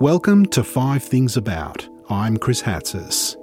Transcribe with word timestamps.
Welcome 0.00 0.46
to 0.46 0.64
Five 0.64 1.02
Things 1.02 1.36
About. 1.36 1.86
I'm 2.08 2.38
Chris 2.38 2.62
Hatzis. 2.62 3.36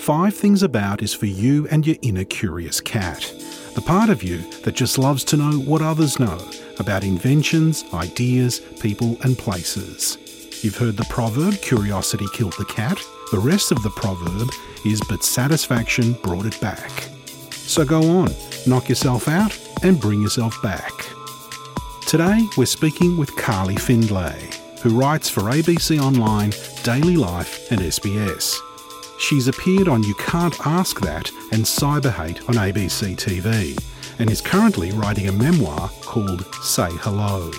Five 0.00 0.34
Things 0.34 0.62
About 0.62 1.02
is 1.02 1.12
for 1.12 1.26
you 1.26 1.68
and 1.68 1.86
your 1.86 1.96
inner 2.00 2.24
curious 2.24 2.80
cat, 2.80 3.30
the 3.74 3.82
part 3.82 4.08
of 4.08 4.22
you 4.22 4.38
that 4.62 4.74
just 4.74 4.96
loves 4.96 5.22
to 5.24 5.36
know 5.36 5.58
what 5.58 5.82
others 5.82 6.18
know 6.18 6.40
about 6.78 7.04
inventions, 7.04 7.84
ideas, 7.92 8.60
people, 8.80 9.18
and 9.22 9.36
places. 9.36 10.16
You've 10.64 10.78
heard 10.78 10.96
the 10.96 11.04
proverb, 11.10 11.60
curiosity 11.60 12.24
killed 12.32 12.54
the 12.56 12.64
cat. 12.64 12.98
The 13.30 13.38
rest 13.38 13.70
of 13.70 13.82
the 13.82 13.90
proverb 13.90 14.48
is, 14.86 15.02
but 15.10 15.22
satisfaction 15.22 16.14
brought 16.22 16.46
it 16.46 16.58
back. 16.58 16.88
So 17.50 17.84
go 17.84 18.00
on, 18.08 18.30
knock 18.66 18.88
yourself 18.88 19.28
out, 19.28 19.54
and 19.82 20.00
bring 20.00 20.22
yourself 20.22 20.56
back. 20.62 21.04
Today, 22.06 22.40
we're 22.56 22.64
speaking 22.64 23.18
with 23.18 23.36
Carly 23.36 23.76
Findlay 23.76 24.61
who 24.82 24.98
writes 24.98 25.28
for 25.28 25.42
ABC 25.42 26.02
Online, 26.02 26.52
Daily 26.82 27.16
Life, 27.16 27.70
and 27.70 27.80
SBS. 27.80 28.56
She's 29.20 29.46
appeared 29.46 29.86
on 29.86 30.02
You 30.02 30.14
Can't 30.14 30.58
Ask 30.66 31.00
That 31.00 31.30
and 31.52 31.64
Cyber 31.64 32.12
Hate 32.12 32.40
on 32.48 32.56
ABC 32.56 33.16
TV, 33.16 33.78
and 34.18 34.28
is 34.28 34.40
currently 34.40 34.90
writing 34.90 35.28
a 35.28 35.32
memoir 35.32 35.88
called 36.02 36.44
Say 36.62 36.88
Hello. 36.90 37.52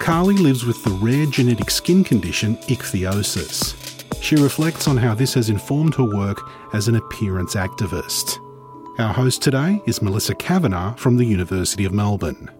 Carly 0.00 0.34
lives 0.34 0.66
with 0.66 0.82
the 0.82 0.90
rare 0.90 1.26
genetic 1.26 1.70
skin 1.70 2.02
condition 2.02 2.56
ichthyosis. 2.68 3.74
She 4.20 4.34
reflects 4.34 4.88
on 4.88 4.96
how 4.96 5.14
this 5.14 5.34
has 5.34 5.48
informed 5.48 5.94
her 5.94 6.04
work 6.04 6.40
as 6.72 6.88
an 6.88 6.96
appearance 6.96 7.54
activist. 7.54 8.40
Our 8.98 9.12
host 9.12 9.40
today 9.40 9.80
is 9.86 10.02
Melissa 10.02 10.34
Kavanagh 10.34 10.94
from 10.94 11.16
the 11.16 11.24
University 11.24 11.84
of 11.84 11.92
Melbourne. 11.92 12.50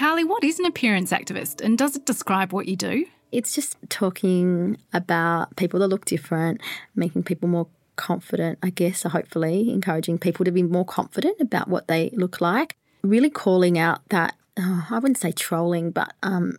Carly, 0.00 0.24
what 0.24 0.42
is 0.42 0.58
an 0.58 0.64
appearance 0.64 1.12
activist 1.12 1.60
and 1.60 1.76
does 1.76 1.94
it 1.94 2.06
describe 2.06 2.54
what 2.54 2.66
you 2.66 2.74
do? 2.74 3.04
It's 3.32 3.54
just 3.54 3.76
talking 3.90 4.78
about 4.94 5.54
people 5.56 5.78
that 5.80 5.88
look 5.88 6.06
different, 6.06 6.62
making 6.94 7.24
people 7.24 7.50
more 7.50 7.66
confident, 7.96 8.58
I 8.62 8.70
guess, 8.70 9.04
or 9.04 9.10
hopefully 9.10 9.70
encouraging 9.70 10.16
people 10.16 10.46
to 10.46 10.52
be 10.52 10.62
more 10.62 10.86
confident 10.86 11.38
about 11.38 11.68
what 11.68 11.86
they 11.86 12.08
look 12.14 12.40
like. 12.40 12.78
Really 13.02 13.28
calling 13.28 13.78
out 13.78 14.00
that, 14.08 14.36
oh, 14.58 14.86
I 14.88 14.94
wouldn't 15.00 15.18
say 15.18 15.32
trolling, 15.32 15.90
but 15.90 16.14
um, 16.22 16.56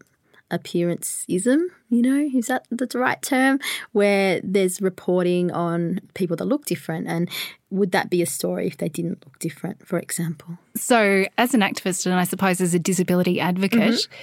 appearanceism, 0.51 1.65
you 1.89 2.01
know, 2.01 2.29
is 2.33 2.47
that 2.47 2.65
the 2.69 2.87
right 2.95 3.21
term? 3.21 3.59
Where 3.91 4.39
there's 4.43 4.81
reporting 4.81 5.51
on 5.51 5.99
people 6.13 6.35
that 6.37 6.45
look 6.45 6.65
different. 6.65 7.07
And 7.07 7.29
would 7.69 7.91
that 7.91 8.09
be 8.09 8.21
a 8.21 8.25
story 8.25 8.67
if 8.67 8.77
they 8.77 8.89
didn't 8.89 9.23
look 9.25 9.39
different, 9.39 9.87
for 9.87 9.97
example? 9.97 10.57
So, 10.75 11.25
as 11.37 11.53
an 11.53 11.61
activist, 11.61 12.05
and 12.05 12.15
I 12.15 12.25
suppose 12.25 12.61
as 12.61 12.73
a 12.73 12.79
disability 12.79 13.39
advocate, 13.39 13.79
mm-hmm. 13.79 14.13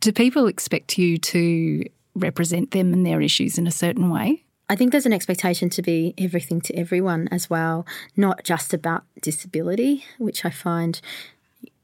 do 0.00 0.12
people 0.12 0.46
expect 0.46 0.98
you 0.98 1.18
to 1.18 1.84
represent 2.14 2.70
them 2.72 2.92
and 2.92 3.06
their 3.06 3.20
issues 3.20 3.58
in 3.58 3.66
a 3.66 3.72
certain 3.72 4.10
way? 4.10 4.44
I 4.68 4.76
think 4.76 4.92
there's 4.92 5.06
an 5.06 5.12
expectation 5.12 5.68
to 5.70 5.82
be 5.82 6.14
everything 6.16 6.60
to 6.62 6.74
everyone 6.74 7.28
as 7.30 7.50
well, 7.50 7.86
not 8.16 8.44
just 8.44 8.72
about 8.72 9.04
disability, 9.20 10.04
which 10.18 10.44
I 10.44 10.50
find 10.50 11.00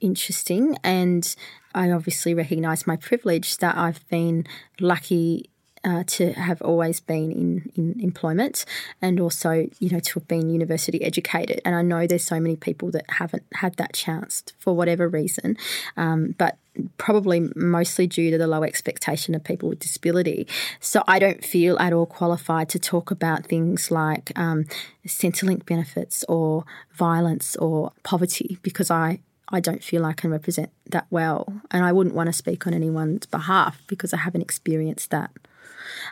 interesting. 0.01 0.77
And 0.83 1.35
I 1.75 1.91
obviously 1.91 2.35
recognise 2.35 2.87
my 2.87 2.97
privilege 2.97 3.59
that 3.59 3.77
I've 3.77 4.07
been 4.09 4.47
lucky 4.81 5.51
uh, 5.83 6.05
to 6.07 6.33
have 6.33 6.61
always 6.63 7.01
been 7.01 7.33
in, 7.33 7.73
in 7.75 8.01
employment 8.01 8.65
and 9.01 9.19
also, 9.19 9.67
you 9.79 9.91
know, 9.91 10.01
to 10.01 10.21
have 10.21 10.29
been 10.29 10.51
university 10.51 11.03
educated. 11.03 11.61
And 11.65 11.75
I 11.75 11.83
know 11.83 12.07
there's 12.07 12.25
so 12.25 12.39
many 12.39 12.57
people 12.57 12.91
that 12.91 13.05
haven't 13.09 13.45
had 13.55 13.77
that 13.77 13.95
chance 13.95 14.45
for 14.59 14.77
whatever 14.77 15.09
reason, 15.09 15.57
um, 15.97 16.35
but 16.37 16.59
probably 16.99 17.51
mostly 17.57 18.07
due 18.07 18.31
to 18.31 18.39
the 18.39 18.47
low 18.47 18.63
expectation 18.63 19.35
of 19.35 19.43
people 19.43 19.69
with 19.69 19.79
disability. 19.79 20.47
So 20.81 21.03
I 21.09 21.19
don't 21.19 21.45
feel 21.45 21.79
at 21.79 21.93
all 21.93 22.07
qualified 22.07 22.69
to 22.71 22.79
talk 22.79 23.11
about 23.11 23.47
things 23.47 23.91
like 23.91 24.33
um, 24.37 24.67
Centrelink 25.07 25.67
benefits 25.67 26.25
or 26.29 26.65
violence 26.93 27.57
or 27.57 27.93
poverty 28.03 28.59
because 28.63 28.91
I 28.91 29.21
I 29.51 29.61
don't 29.61 29.83
feel 29.83 30.05
I 30.05 30.13
can 30.13 30.31
represent 30.31 30.71
that 30.87 31.07
well. 31.11 31.53
And 31.71 31.85
I 31.85 31.93
wouldn't 31.93 32.15
want 32.15 32.29
to 32.29 32.33
speak 32.33 32.67
on 32.67 32.75
anyone's 32.75 33.27
behalf 33.27 33.83
because 33.87 34.13
I 34.15 34.19
haven't 34.19 34.43
experienced 34.43 35.11
that. 35.11 35.31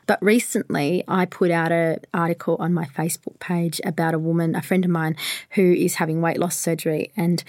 But 0.06 0.22
recently, 0.22 1.04
I 1.06 1.24
put 1.24 1.50
out 1.50 1.70
an 1.70 2.00
article 2.12 2.56
on 2.58 2.74
my 2.74 2.86
Facebook 2.86 3.38
page 3.38 3.80
about 3.84 4.14
a 4.14 4.18
woman, 4.18 4.54
a 4.54 4.62
friend 4.62 4.84
of 4.84 4.90
mine, 4.90 5.16
who 5.50 5.72
is 5.72 5.96
having 5.96 6.20
weight 6.20 6.38
loss 6.38 6.56
surgery. 6.56 7.12
And 7.16 7.44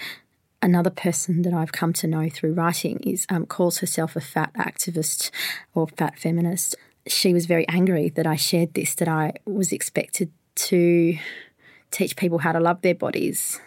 another 0.62 0.90
person 0.90 1.42
that 1.42 1.54
I've 1.54 1.72
come 1.72 1.92
to 1.94 2.06
know 2.06 2.28
through 2.28 2.52
writing 2.52 3.00
is 3.00 3.26
um, 3.28 3.46
calls 3.46 3.78
herself 3.78 4.16
a 4.16 4.20
fat 4.20 4.52
activist 4.54 5.30
or 5.74 5.88
fat 5.88 6.18
feminist. 6.18 6.76
She 7.06 7.32
was 7.32 7.46
very 7.46 7.66
angry 7.68 8.10
that 8.10 8.26
I 8.26 8.36
shared 8.36 8.74
this, 8.74 8.94
that 8.96 9.08
I 9.08 9.32
was 9.44 9.72
expected 9.72 10.30
to 10.56 11.18
teach 11.90 12.14
people 12.16 12.38
how 12.38 12.52
to 12.52 12.60
love 12.60 12.82
their 12.82 12.94
bodies 12.94 13.58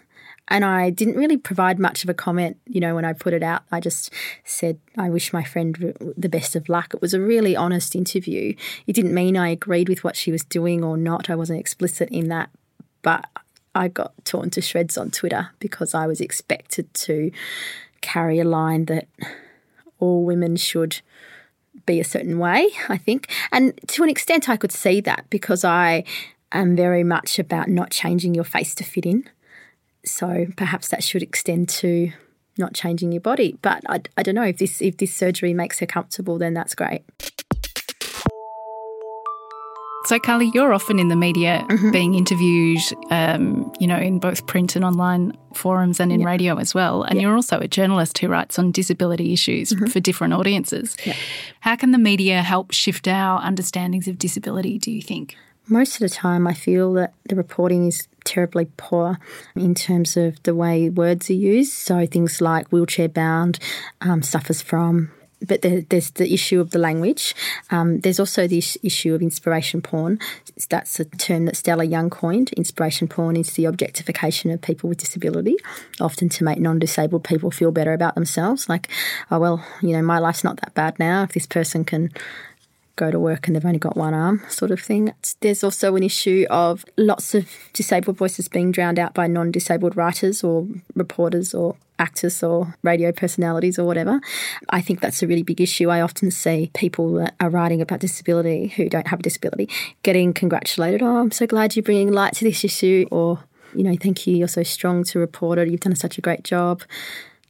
and 0.48 0.66
I 0.66 0.90
didn't 0.90 1.16
really 1.16 1.38
provide 1.38 1.80
much 1.80 2.04
of 2.04 2.10
a 2.10 2.14
comment, 2.14 2.58
you 2.66 2.82
know, 2.82 2.96
when 2.96 3.06
I 3.06 3.14
put 3.14 3.34
it 3.34 3.44
out. 3.44 3.64
I 3.72 3.80
just 3.80 4.12
said, 4.44 4.78
I 4.98 5.10
wish 5.10 5.32
my 5.32 5.44
friend 5.44 5.96
the 6.18 6.30
best 6.30 6.56
of 6.56 6.68
luck. 6.68 6.94
It 6.94 7.02
was 7.02 7.14
a 7.14 7.20
really 7.20 7.56
honest 7.56 7.96
interview. 7.96 8.56
It 8.86 8.94
didn't 8.94 9.14
mean 9.14 9.38
I 9.38 9.50
agreed 9.50 9.88
with 9.88 10.04
what 10.04 10.16
she 10.16 10.32
was 10.32 10.44
doing 10.44 10.84
or 10.84 10.98
not. 10.98 11.30
I 11.30 11.36
wasn't 11.36 11.60
explicit 11.60 12.10
in 12.10 12.28
that. 12.30 12.50
But 13.02 13.26
I 13.74 13.88
got 13.88 14.14
torn 14.26 14.50
to 14.52 14.62
shreds 14.62 14.98
on 14.98 15.12
Twitter 15.12 15.50
because 15.60 15.94
I 15.94 16.08
was 16.08 16.22
expected 16.22 16.94
to 16.94 17.32
carry 18.02 18.40
a 18.40 18.46
line 18.46 18.86
that 18.86 19.08
all 20.00 20.26
women 20.26 20.58
should 20.58 21.02
be 21.86 22.00
a 22.00 22.06
certain 22.06 22.38
way, 22.38 22.70
I 22.90 22.98
think. 22.98 23.30
And 23.52 23.80
to 23.88 24.04
an 24.04 24.10
extent, 24.10 24.50
I 24.50 24.58
could 24.58 24.72
see 24.72 25.02
that 25.02 25.26
because 25.30 25.64
I 25.64 26.04
am 26.52 26.76
very 26.76 27.04
much 27.04 27.40
about 27.40 27.70
not 27.70 27.92
changing 27.92 28.36
your 28.36 28.44
face 28.44 28.76
to 28.76 28.84
fit 28.84 29.06
in. 29.06 29.30
So 30.06 30.48
perhaps 30.58 30.90
that 30.90 31.04
should 31.04 31.24
extend 31.24 31.70
to 31.70 32.12
not 32.58 32.74
changing 32.74 33.12
your 33.12 33.22
body. 33.22 33.58
But 33.62 33.84
I, 33.88 34.02
I 34.18 34.24
don't 34.24 34.36
know 34.36 34.44
if 34.44 34.58
this 34.58 34.82
if 34.82 34.98
this 34.98 35.14
surgery 35.14 35.54
makes 35.54 35.80
her 35.80 35.86
comfortable, 35.86 36.38
then 36.38 36.54
that's 36.54 36.76
great. 36.76 37.04
So, 40.06 40.20
Carly, 40.20 40.52
you're 40.54 40.74
often 40.74 41.00
in 41.00 41.08
the 41.08 41.16
media 41.16 41.66
mm-hmm. 41.70 41.92
being 41.92 42.14
interviewed, 42.14 42.82
um, 43.10 43.72
you 43.80 43.88
know, 43.88 43.98
in 43.98 44.20
both 44.20 44.46
print 44.48 44.76
and 44.76 44.84
online 44.84 45.38
forums 45.54 46.02
and 46.02 46.12
in 46.12 46.20
yeah. 46.20 46.26
radio 46.26 46.58
as 46.58 46.74
well. 46.76 47.04
And 47.04 47.16
yeah. 47.16 47.22
you're 47.22 47.36
also 47.36 47.60
a 47.60 47.70
journalist 47.70 48.18
who 48.18 48.28
writes 48.28 48.60
on 48.60 48.74
disability 48.74 49.32
issues 49.32 49.72
mm-hmm. 49.72 49.86
for 49.86 50.02
different 50.02 50.34
audiences. 50.34 50.98
Yeah. 51.06 51.16
How 51.62 51.78
can 51.78 51.92
the 51.92 51.98
media 51.98 52.42
help 52.42 52.74
shift 52.74 53.08
our 53.08 53.42
understandings 53.42 54.10
of 54.10 54.18
disability, 54.18 54.78
do 54.78 54.92
you 54.92 55.02
think? 55.02 55.38
Most 55.70 55.94
of 55.96 56.00
the 56.02 56.10
time, 56.10 56.48
I 56.48 56.54
feel 56.54 56.92
that 56.94 57.14
the 57.30 57.38
reporting 57.38 57.88
is 57.88 58.10
terribly 58.24 58.68
poor 58.78 59.18
in 59.56 59.76
terms 59.76 60.18
of 60.18 60.42
the 60.44 60.56
way 60.56 60.90
words 60.90 61.30
are 61.30 61.34
used. 61.34 61.74
So 61.74 62.06
things 62.06 62.42
like 62.42 62.70
wheelchair 62.70 63.10
bound 63.10 63.60
um, 64.02 64.22
suffers 64.22 64.62
from. 64.62 65.12
But 65.46 65.62
there, 65.62 65.82
there's 65.82 66.12
the 66.12 66.34
issue 66.34 66.62
of 66.62 66.72
the 66.72 66.80
language. 66.80 67.36
Um, 67.70 68.00
there's 68.00 68.20
also 68.20 68.48
the 68.48 68.64
issue 68.82 69.14
of 69.14 69.22
inspiration 69.22 69.82
porn. 69.82 70.20
That's 70.70 71.00
a 71.02 71.06
term 71.06 71.46
that 71.46 71.58
Stella 71.58 71.84
Young 71.84 72.10
coined. 72.10 72.54
Inspiration 72.54 73.10
porn 73.10 73.36
is 73.36 73.52
the 73.52 73.66
objectification 73.66 74.52
of 74.52 74.62
people 74.62 74.88
with 74.88 75.00
disability, 75.00 75.58
often 76.00 76.30
to 76.30 76.46
make 76.46 76.60
non 76.60 76.80
disabled 76.80 77.26
people 77.26 77.52
feel 77.52 77.72
better 77.72 77.92
about 77.92 78.16
themselves. 78.16 78.70
Like, 78.70 78.88
oh, 79.32 79.40
well, 79.40 79.66
you 79.82 79.92
know, 79.92 80.02
my 80.02 80.20
life's 80.20 80.46
not 80.46 80.62
that 80.62 80.74
bad 80.76 80.98
now. 80.98 81.24
If 81.24 81.34
this 81.34 81.46
person 81.46 81.84
can 81.84 82.12
go 82.96 83.10
to 83.10 83.20
work 83.20 83.48
and 83.48 83.56
they've 83.56 83.66
only 83.66 83.80
got 83.80 83.98
one 83.98 84.14
arm, 84.14 84.42
sort 84.50 84.72
of 84.72 84.80
thing. 84.80 85.14
There's 85.42 85.64
also 85.64 85.96
an 85.96 86.04
issue 86.04 86.46
of 86.50 86.86
lots 86.98 87.34
of 87.34 87.50
disabled 87.74 88.18
voices 88.18 88.48
being 88.48 88.72
drowned 88.72 89.00
out 89.00 89.14
by 89.14 89.28
non 89.28 89.52
disabled 89.52 89.98
writers 89.98 90.44
or 90.44 90.68
reporters 90.96 91.54
or 91.54 91.76
actors 92.00 92.44
or 92.44 92.76
radio 92.84 93.12
personalities 93.12 93.80
or 93.80 93.86
whatever. 93.86 94.20
I 94.70 94.82
think 94.82 95.00
that's 95.00 95.24
a 95.24 95.28
really 95.28 95.44
big 95.44 95.62
issue. 95.62 95.90
I 95.90 96.02
often 96.02 96.32
see 96.32 96.70
people 96.74 97.14
that 97.14 97.36
are 97.40 97.50
writing 97.50 97.82
about 97.82 98.00
disability 98.00 98.68
who 98.68 98.90
don't 98.90 99.08
have 99.08 99.20
a 99.20 99.24
disability 99.24 99.70
getting 100.04 100.34
congratulated. 100.34 101.02
Oh, 101.02 101.18
I'm 101.18 101.32
so 101.32 101.48
glad 101.48 101.76
you're 101.76 101.84
bringing 101.84 102.12
light 102.12 102.34
to 102.36 102.46
this 102.46 102.64
issue. 102.64 103.08
Or, 103.12 103.44
you 103.74 103.84
know, 103.84 103.96
thank 104.00 104.28
you, 104.28 104.36
you're 104.36 104.48
so 104.48 104.64
strong 104.64 105.04
to 105.06 105.20
report 105.20 105.58
it. 105.58 105.70
You've 105.70 105.82
done 105.82 105.96
such 105.96 106.18
a 106.18 106.22
great 106.22 106.44
job. 106.44 106.84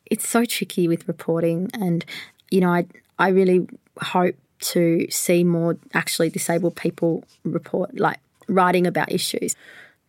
It's 0.05 0.27
so 0.27 0.45
tricky 0.45 0.87
with 0.87 1.07
reporting. 1.07 1.69
And, 1.73 2.05
you 2.51 2.61
know, 2.61 2.69
I, 2.69 2.85
I 3.17 3.29
really 3.29 3.67
hope 3.99 4.35
to 4.63 5.07
see 5.09 5.43
more 5.43 5.77
actually 5.93 6.29
disabled 6.29 6.75
people 6.75 7.23
report, 7.43 7.99
like 7.99 8.19
writing 8.47 8.87
about 8.87 9.11
issues. 9.11 9.55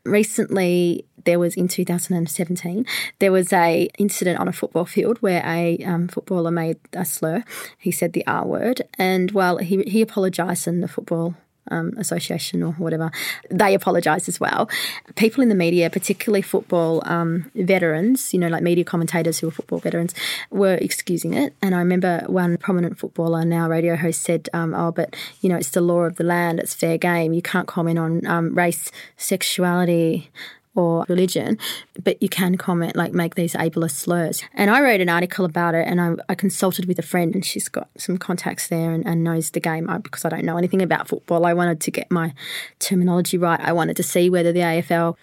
Recently, 0.05 1.05
there 1.25 1.39
was 1.39 1.56
in 1.56 1.67
2017, 1.67 2.87
there 3.19 3.33
was 3.33 3.53
a 3.53 3.89
incident 3.99 4.39
on 4.39 4.49
a 4.49 4.53
football 4.53 4.85
field 4.85 5.19
where 5.23 5.43
a 5.47 5.79
um, 5.85 6.09
footballer 6.09 6.51
made 6.51 6.79
a 6.93 7.05
slur. 7.05 7.43
He 7.79 7.91
said 7.91 8.12
the 8.12 8.27
R 8.27 8.47
word, 8.47 8.83
and 8.99 9.31
well, 9.31 9.59
he 9.59 9.83
he 9.85 10.03
apologised, 10.03 10.67
and 10.67 10.83
the 10.83 10.89
football 10.89 11.35
um, 11.70 11.93
Association 11.96 12.62
or 12.62 12.72
whatever, 12.72 13.11
they 13.50 13.75
apologised 13.75 14.28
as 14.28 14.40
well. 14.40 14.69
People 15.16 15.43
in 15.43 15.49
the 15.49 15.55
media, 15.55 15.90
particularly 15.90 16.43
football 16.43 17.02
um, 17.06 17.50
veterans, 17.55 18.32
you 18.32 18.40
know, 18.40 18.49
like 18.49 18.62
media 18.62 18.84
commentators 18.84 19.38
who 19.38 19.49
are 19.49 19.52
football 19.52 19.78
veterans, 19.78 20.14
were 20.50 20.75
excusing 20.75 21.34
it. 21.34 21.55
And 21.62 21.75
I 21.75 21.78
remember 21.78 22.25
one 22.26 22.56
prominent 22.56 22.99
footballer, 22.99 23.44
now 23.44 23.69
radio 23.69 23.96
host, 23.96 24.22
said, 24.22 24.49
um, 24.52 24.75
"Oh, 24.75 24.93
but 24.93 25.16
you 25.40 25.49
know, 25.49 25.56
it's 25.56 25.70
the 25.70 25.81
law 25.81 26.02
of 26.02 26.16
the 26.16 26.25
land. 26.25 26.61
It's 26.61 26.75
fair 26.75 26.99
game. 26.99 27.32
You 27.32 27.43
can't 27.43 27.69
comment 27.69 27.99
on 27.99 28.26
um, 28.26 28.55
race, 28.55 28.90
sexuality." 29.16 30.31
Or 30.75 31.05
religion, 31.09 31.59
but 32.03 32.21
you 32.23 32.29
can 32.29 32.56
comment, 32.56 32.97
like 32.97 33.12
make 33.12 33.35
these 33.37 33.55
ableist 33.55 33.93
slurs. 33.93 34.43
And 34.55 34.71
I 34.71 34.81
wrote 34.81 35.00
an 35.00 35.09
article 35.09 35.44
about 35.44 35.75
it 35.75 35.87
and 35.87 36.00
I, 36.00 36.15
I 36.29 36.35
consulted 36.35 36.87
with 36.87 36.99
a 36.99 37.03
friend 37.03 37.35
and 37.35 37.44
she's 37.44 37.69
got 37.69 37.88
some 37.97 38.19
contacts 38.19 38.69
there 38.69 38.93
and, 38.93 39.06
and 39.06 39.23
knows 39.23 39.50
the 39.50 39.61
game 39.61 39.88
I, 39.88 39.99
because 39.99 40.25
I 40.25 40.29
don't 40.29 40.44
know 40.44 40.56
anything 40.56 40.82
about 40.82 41.09
football. 41.09 41.47
I 41.47 41.55
wanted 41.55 41.81
to 41.81 41.91
get 41.91 42.11
my 42.11 42.35
terminology 42.81 43.38
right. 43.38 43.61
I 43.61 43.73
wanted 43.73 43.97
to 43.97 44.03
see 44.03 44.29
whether 44.29 44.53
the 44.53 44.61
AFL 44.61 45.17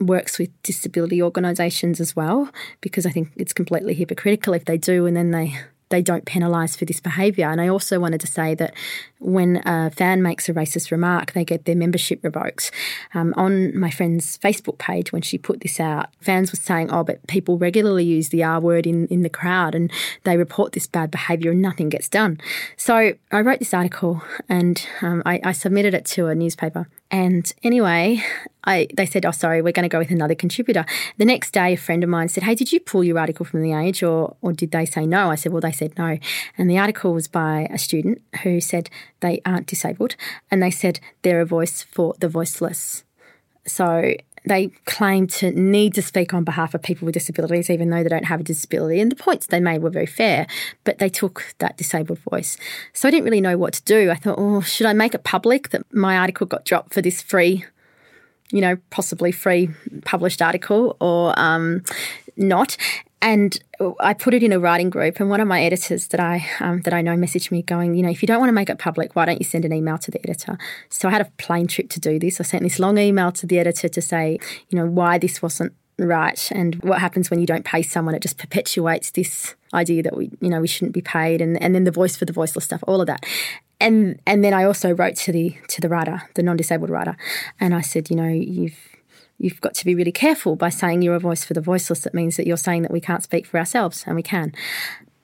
works 0.00 0.38
with 0.38 0.50
disability 0.62 1.22
organisations 1.22 2.00
as 2.00 2.14
well, 2.14 2.50
because 2.80 3.06
I 3.06 3.10
think 3.10 3.30
it's 3.36 3.52
completely 3.52 3.94
hypocritical 3.94 4.54
if 4.54 4.64
they 4.64 4.76
do 4.76 5.06
and 5.06 5.16
then 5.16 5.30
they 5.30 5.56
they 5.88 6.02
don't 6.02 6.24
penalise 6.24 6.76
for 6.76 6.84
this 6.84 7.00
behaviour. 7.00 7.48
And 7.48 7.60
I 7.60 7.68
also 7.68 8.00
wanted 8.00 8.20
to 8.22 8.26
say 8.26 8.54
that 8.56 8.74
when 9.18 9.62
a 9.64 9.90
fan 9.90 10.22
makes 10.22 10.48
a 10.48 10.54
racist 10.54 10.90
remark, 10.90 11.32
they 11.32 11.44
get 11.44 11.64
their 11.64 11.74
membership 11.74 12.22
revoked. 12.22 12.70
Um, 13.14 13.32
on 13.36 13.76
my 13.76 13.90
friend's 13.90 14.38
Facebook 14.38 14.78
page, 14.78 15.12
when 15.12 15.22
she 15.22 15.38
put 15.38 15.60
this 15.60 15.80
out, 15.80 16.08
fans 16.20 16.52
were 16.52 16.56
saying, 16.56 16.90
oh, 16.90 17.02
but 17.02 17.26
people 17.26 17.58
regularly 17.58 18.04
use 18.04 18.28
the 18.28 18.44
R 18.44 18.60
word 18.60 18.86
in, 18.86 19.06
in 19.08 19.22
the 19.22 19.30
crowd 19.30 19.74
and 19.74 19.90
they 20.24 20.36
report 20.36 20.72
this 20.72 20.86
bad 20.86 21.10
behaviour 21.10 21.52
and 21.52 21.62
nothing 21.62 21.88
gets 21.88 22.08
done. 22.08 22.38
So 22.76 23.14
I 23.32 23.40
wrote 23.40 23.58
this 23.58 23.74
article 23.74 24.22
and 24.48 24.86
um, 25.02 25.22
I, 25.24 25.40
I 25.42 25.52
submitted 25.52 25.94
it 25.94 26.04
to 26.06 26.26
a 26.26 26.34
newspaper. 26.34 26.88
And 27.10 27.50
anyway, 27.62 28.22
I, 28.64 28.88
they 28.94 29.06
said, 29.06 29.24
Oh, 29.24 29.30
sorry, 29.30 29.62
we're 29.62 29.72
going 29.72 29.84
to 29.84 29.88
go 29.88 29.98
with 29.98 30.10
another 30.10 30.34
contributor. 30.34 30.84
The 31.18 31.24
next 31.24 31.52
day, 31.52 31.74
a 31.74 31.76
friend 31.76 32.02
of 32.02 32.10
mine 32.10 32.28
said, 32.28 32.42
Hey, 32.42 32.54
did 32.54 32.72
you 32.72 32.80
pull 32.80 33.04
your 33.04 33.18
article 33.18 33.46
from 33.46 33.62
The 33.62 33.72
Age 33.72 34.02
or, 34.02 34.36
or 34.42 34.52
did 34.52 34.72
they 34.72 34.84
say 34.84 35.06
no? 35.06 35.30
I 35.30 35.36
said, 35.36 35.52
Well, 35.52 35.60
they 35.60 35.72
said 35.72 35.96
no. 35.96 36.18
And 36.58 36.68
the 36.68 36.78
article 36.78 37.14
was 37.14 37.28
by 37.28 37.68
a 37.70 37.78
student 37.78 38.22
who 38.42 38.60
said 38.60 38.90
they 39.20 39.40
aren't 39.44 39.66
disabled 39.66 40.16
and 40.50 40.62
they 40.62 40.70
said 40.70 41.00
they're 41.22 41.40
a 41.40 41.46
voice 41.46 41.82
for 41.82 42.14
the 42.20 42.28
voiceless. 42.28 43.04
So 43.66 44.14
they 44.46 44.68
claim 44.84 45.26
to 45.26 45.50
need 45.50 45.92
to 45.94 46.02
speak 46.02 46.32
on 46.32 46.44
behalf 46.44 46.72
of 46.72 46.82
people 46.82 47.04
with 47.04 47.14
disabilities, 47.14 47.68
even 47.68 47.90
though 47.90 48.02
they 48.02 48.08
don't 48.08 48.26
have 48.26 48.40
a 48.40 48.44
disability. 48.44 49.00
And 49.00 49.10
the 49.10 49.16
points 49.16 49.48
they 49.48 49.58
made 49.58 49.82
were 49.82 49.90
very 49.90 50.06
fair, 50.06 50.46
but 50.84 50.98
they 50.98 51.08
took 51.08 51.54
that 51.58 51.76
disabled 51.76 52.20
voice. 52.20 52.56
So 52.92 53.08
I 53.08 53.10
didn't 53.10 53.24
really 53.24 53.40
know 53.40 53.58
what 53.58 53.74
to 53.74 53.82
do. 53.82 54.10
I 54.10 54.14
thought, 54.14 54.36
oh, 54.38 54.60
should 54.60 54.86
I 54.86 54.92
make 54.92 55.14
it 55.14 55.24
public 55.24 55.70
that 55.70 55.82
my 55.92 56.16
article 56.16 56.46
got 56.46 56.64
dropped 56.64 56.94
for 56.94 57.02
this 57.02 57.20
free, 57.20 57.64
you 58.52 58.60
know, 58.60 58.76
possibly 58.90 59.32
free 59.32 59.70
published 60.04 60.40
article 60.40 60.96
or 61.00 61.36
um, 61.36 61.82
not? 62.36 62.76
And 63.22 63.58
I 64.00 64.14
put 64.14 64.34
it 64.34 64.42
in 64.42 64.52
a 64.52 64.58
writing 64.58 64.90
group. 64.90 65.20
And 65.20 65.30
one 65.30 65.40
of 65.40 65.48
my 65.48 65.62
editors 65.62 66.08
that 66.08 66.20
I 66.20 66.46
um, 66.60 66.82
that 66.82 66.92
I 66.92 67.00
know 67.00 67.16
messaged 67.16 67.50
me 67.50 67.62
going, 67.62 67.94
you 67.94 68.02
know, 68.02 68.10
if 68.10 68.22
you 68.22 68.26
don't 68.26 68.40
want 68.40 68.48
to 68.48 68.54
make 68.54 68.70
it 68.70 68.78
public, 68.78 69.16
why 69.16 69.24
don't 69.24 69.38
you 69.38 69.44
send 69.44 69.64
an 69.64 69.72
email 69.72 69.98
to 69.98 70.10
the 70.10 70.20
editor? 70.22 70.58
So 70.90 71.08
I 71.08 71.12
had 71.12 71.22
a 71.22 71.30
plane 71.38 71.66
trip 71.66 71.88
to 71.90 72.00
do 72.00 72.18
this. 72.18 72.40
I 72.40 72.44
sent 72.44 72.62
this 72.62 72.78
long 72.78 72.98
email 72.98 73.32
to 73.32 73.46
the 73.46 73.58
editor 73.58 73.88
to 73.88 74.02
say, 74.02 74.38
you 74.68 74.78
know, 74.78 74.86
why 74.86 75.18
this 75.18 75.40
wasn't 75.42 75.72
right 75.98 76.50
and 76.52 76.74
what 76.82 77.00
happens 77.00 77.30
when 77.30 77.40
you 77.40 77.46
don't 77.46 77.64
pay 77.64 77.82
someone. 77.82 78.14
It 78.14 78.22
just 78.22 78.38
perpetuates 78.38 79.10
this 79.10 79.54
idea 79.72 80.02
that 80.02 80.16
we, 80.16 80.30
you 80.40 80.50
know, 80.50 80.60
we 80.60 80.68
shouldn't 80.68 80.92
be 80.92 81.02
paid, 81.02 81.40
and 81.40 81.60
and 81.62 81.74
then 81.74 81.84
the 81.84 81.90
voice 81.90 82.16
for 82.16 82.26
the 82.26 82.32
voiceless 82.32 82.64
stuff, 82.64 82.84
all 82.86 83.00
of 83.00 83.06
that. 83.06 83.24
And 83.80 84.20
and 84.26 84.44
then 84.44 84.54
I 84.54 84.64
also 84.64 84.92
wrote 84.92 85.16
to 85.16 85.32
the 85.32 85.56
to 85.68 85.80
the 85.80 85.88
writer, 85.88 86.22
the 86.34 86.42
non-disabled 86.42 86.90
writer, 86.90 87.16
and 87.60 87.74
I 87.74 87.80
said, 87.80 88.10
you 88.10 88.16
know, 88.16 88.28
you've 88.28 88.78
you've 89.38 89.60
got 89.60 89.74
to 89.74 89.84
be 89.84 89.94
really 89.94 90.12
careful 90.12 90.56
by 90.56 90.68
saying 90.68 91.02
you're 91.02 91.14
a 91.14 91.20
voice 91.20 91.44
for 91.44 91.54
the 91.54 91.60
voiceless. 91.60 92.00
That 92.00 92.14
means 92.14 92.36
that 92.36 92.46
you're 92.46 92.56
saying 92.56 92.82
that 92.82 92.90
we 92.90 93.00
can't 93.00 93.22
speak 93.22 93.46
for 93.46 93.58
ourselves, 93.58 94.04
and 94.06 94.16
we 94.16 94.22
can. 94.22 94.52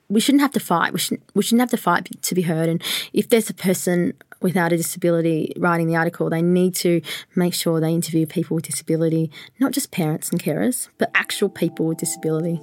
We 0.09 0.19
shouldn't 0.19 0.41
have 0.41 0.51
to 0.51 0.59
fight. 0.59 0.93
We 0.93 0.99
shouldn't, 0.99 1.23
we 1.33 1.43
shouldn't 1.43 1.61
have 1.61 1.71
to 1.71 1.77
fight 1.77 2.09
to 2.21 2.35
be 2.35 2.43
heard. 2.43 2.69
And 2.69 2.83
if 3.13 3.29
there's 3.29 3.49
a 3.49 3.53
person 3.53 4.13
without 4.41 4.73
a 4.73 4.77
disability 4.77 5.53
writing 5.57 5.87
the 5.87 5.95
article, 5.95 6.29
they 6.29 6.41
need 6.41 6.75
to 6.75 7.01
make 7.35 7.53
sure 7.53 7.79
they 7.79 7.93
interview 7.93 8.25
people 8.25 8.55
with 8.55 8.65
disability, 8.65 9.31
not 9.59 9.71
just 9.71 9.91
parents 9.91 10.29
and 10.29 10.41
carers, 10.41 10.89
but 10.97 11.09
actual 11.15 11.49
people 11.49 11.87
with 11.87 11.97
disability. 11.97 12.61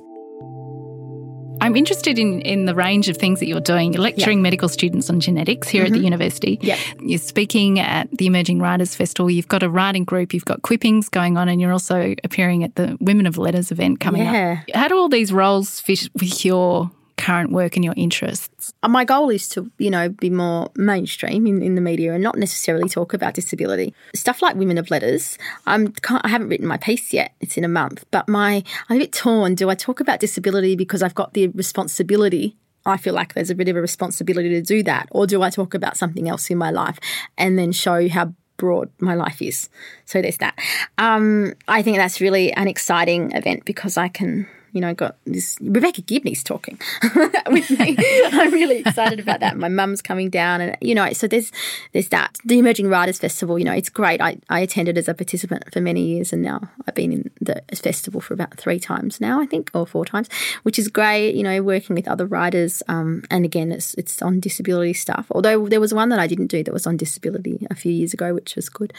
I'm 1.60 1.76
interested 1.76 2.18
in, 2.18 2.40
in 2.42 2.64
the 2.64 2.74
range 2.74 3.08
of 3.08 3.16
things 3.16 3.40
that 3.40 3.46
you're 3.46 3.60
doing. 3.60 3.92
You're 3.92 4.02
lecturing 4.02 4.38
yep. 4.38 4.42
medical 4.42 4.68
students 4.68 5.10
on 5.10 5.20
genetics 5.20 5.68
here 5.68 5.84
mm-hmm. 5.84 5.86
at 5.86 5.92
the 5.92 5.98
mm-hmm. 5.98 6.04
university. 6.04 6.58
Yep. 6.62 6.78
You're 7.00 7.18
speaking 7.18 7.78
at 7.80 8.10
the 8.10 8.26
Emerging 8.26 8.60
Writers 8.60 8.94
Festival. 8.94 9.30
You've 9.30 9.48
got 9.48 9.62
a 9.62 9.70
writing 9.70 10.04
group. 10.04 10.32
You've 10.34 10.44
got 10.44 10.62
quippings 10.62 11.10
going 11.10 11.36
on, 11.36 11.48
and 11.48 11.60
you're 11.60 11.72
also 11.72 12.14
appearing 12.24 12.64
at 12.64 12.74
the 12.76 12.96
Women 13.00 13.26
of 13.26 13.38
Letters 13.38 13.70
event 13.70 14.00
coming 14.00 14.22
yeah. 14.22 14.62
up. 14.68 14.76
How 14.76 14.88
do 14.88 14.96
all 14.96 15.08
these 15.08 15.32
roles 15.32 15.80
fit 15.80 16.08
with 16.14 16.44
your 16.44 16.90
current 17.30 17.52
work 17.52 17.76
and 17.76 17.84
your 17.84 17.94
interests? 17.96 18.74
My 18.86 19.04
goal 19.04 19.30
is 19.30 19.48
to, 19.50 19.70
you 19.78 19.88
know, 19.88 20.08
be 20.08 20.30
more 20.30 20.72
mainstream 20.74 21.46
in, 21.46 21.62
in 21.62 21.76
the 21.76 21.80
media 21.80 22.12
and 22.12 22.24
not 22.24 22.36
necessarily 22.36 22.88
talk 22.88 23.14
about 23.14 23.34
disability. 23.34 23.94
Stuff 24.16 24.42
like 24.42 24.56
Women 24.56 24.78
of 24.78 24.90
Letters, 24.90 25.38
I'm, 25.64 25.92
I 26.08 26.28
haven't 26.28 26.48
written 26.48 26.66
my 26.66 26.76
piece 26.76 27.12
yet. 27.12 27.32
It's 27.40 27.56
in 27.56 27.62
a 27.62 27.68
month. 27.68 28.04
But 28.10 28.28
my 28.28 28.64
I'm 28.88 28.96
a 28.96 28.98
bit 28.98 29.12
torn. 29.12 29.54
Do 29.54 29.70
I 29.70 29.76
talk 29.76 30.00
about 30.00 30.18
disability 30.18 30.74
because 30.74 31.04
I've 31.04 31.14
got 31.14 31.34
the 31.34 31.46
responsibility 31.48 32.56
I 32.86 32.96
feel 32.96 33.14
like 33.14 33.34
there's 33.34 33.50
a 33.50 33.54
bit 33.54 33.68
of 33.68 33.76
a 33.76 33.80
responsibility 33.80 34.48
to 34.48 34.62
do 34.62 34.82
that? 34.84 35.06
Or 35.10 35.26
do 35.26 35.42
I 35.42 35.50
talk 35.50 35.74
about 35.74 35.98
something 35.98 36.28
else 36.28 36.50
in 36.50 36.56
my 36.56 36.70
life 36.70 36.98
and 37.36 37.58
then 37.58 37.72
show 37.72 38.08
how 38.08 38.32
broad 38.56 38.90
my 38.98 39.14
life 39.14 39.42
is? 39.42 39.68
So 40.06 40.22
there's 40.22 40.38
that. 40.38 40.58
Um, 40.96 41.52
I 41.68 41.82
think 41.82 41.98
that's 41.98 42.22
really 42.22 42.52
an 42.54 42.68
exciting 42.68 43.32
event 43.32 43.66
because 43.66 43.98
I 43.98 44.08
can 44.08 44.48
you 44.72 44.80
know, 44.80 44.94
got 44.94 45.16
this 45.24 45.56
Rebecca 45.60 46.02
Gibney's 46.02 46.42
talking 46.42 46.80
with 47.50 47.70
me. 47.70 47.96
I'm 48.26 48.52
really 48.52 48.78
excited 48.78 49.20
about 49.20 49.40
that. 49.40 49.56
My 49.56 49.68
mum's 49.68 50.02
coming 50.02 50.30
down, 50.30 50.60
and 50.60 50.76
you 50.80 50.94
know, 50.94 51.12
so 51.12 51.26
there's 51.26 51.52
there's 51.92 52.08
that. 52.08 52.36
The 52.44 52.58
Emerging 52.58 52.88
Writers 52.88 53.18
Festival, 53.18 53.58
you 53.58 53.64
know, 53.64 53.72
it's 53.72 53.88
great. 53.88 54.20
I, 54.20 54.38
I 54.48 54.60
attended 54.60 54.96
as 54.98 55.08
a 55.08 55.14
participant 55.14 55.72
for 55.72 55.80
many 55.80 56.02
years, 56.02 56.32
and 56.32 56.42
now 56.42 56.70
I've 56.86 56.94
been 56.94 57.12
in 57.12 57.30
the 57.40 57.62
festival 57.76 58.20
for 58.20 58.34
about 58.34 58.56
three 58.56 58.78
times 58.78 59.20
now, 59.20 59.40
I 59.40 59.46
think, 59.46 59.70
or 59.74 59.86
four 59.86 60.04
times, 60.04 60.28
which 60.62 60.78
is 60.78 60.88
great. 60.88 61.34
You 61.34 61.42
know, 61.42 61.62
working 61.62 61.96
with 61.96 62.08
other 62.08 62.26
writers, 62.26 62.82
um, 62.88 63.24
and 63.30 63.44
again, 63.44 63.72
it's 63.72 63.94
it's 63.94 64.22
on 64.22 64.40
disability 64.40 64.94
stuff. 64.94 65.26
Although 65.30 65.68
there 65.68 65.80
was 65.80 65.94
one 65.94 66.08
that 66.10 66.18
I 66.18 66.26
didn't 66.26 66.48
do 66.48 66.62
that 66.62 66.72
was 66.72 66.86
on 66.86 66.96
disability 66.96 67.66
a 67.70 67.74
few 67.74 67.92
years 67.92 68.14
ago, 68.14 68.34
which 68.34 68.56
was 68.56 68.68
good. 68.68 68.92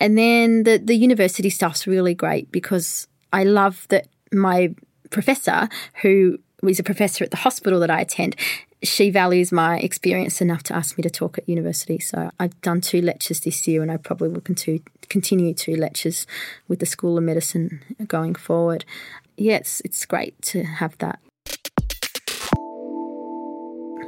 And 0.00 0.16
then 0.16 0.64
the 0.64 0.78
the 0.78 0.94
university 0.96 1.50
stuff's 1.50 1.86
really 1.86 2.14
great 2.14 2.50
because 2.52 3.08
I 3.32 3.44
love 3.44 3.86
that 3.88 4.08
my 4.32 4.74
professor 5.10 5.68
who 6.02 6.38
is 6.62 6.78
a 6.78 6.82
professor 6.82 7.24
at 7.24 7.30
the 7.30 7.36
hospital 7.38 7.80
that 7.80 7.90
I 7.90 8.00
attend, 8.00 8.36
she 8.82 9.10
values 9.10 9.52
my 9.52 9.78
experience 9.78 10.40
enough 10.40 10.62
to 10.64 10.74
ask 10.74 10.96
me 10.98 11.02
to 11.02 11.10
talk 11.10 11.38
at 11.38 11.48
university. 11.48 11.98
So 11.98 12.30
I've 12.38 12.60
done 12.60 12.80
two 12.80 13.00
lectures 13.00 13.40
this 13.40 13.66
year, 13.66 13.82
and 13.82 13.90
I 13.90 13.96
probably 13.96 14.28
will 14.28 14.42
continue 15.08 15.54
two 15.54 15.76
lectures 15.76 16.26
with 16.68 16.80
the 16.80 16.86
School 16.86 17.16
of 17.18 17.24
Medicine 17.24 17.80
going 18.06 18.34
forward. 18.34 18.84
Yeah, 19.36 19.56
it's, 19.56 19.80
it's 19.80 20.04
great 20.04 20.40
to 20.42 20.64
have 20.64 20.96
that. 20.98 21.18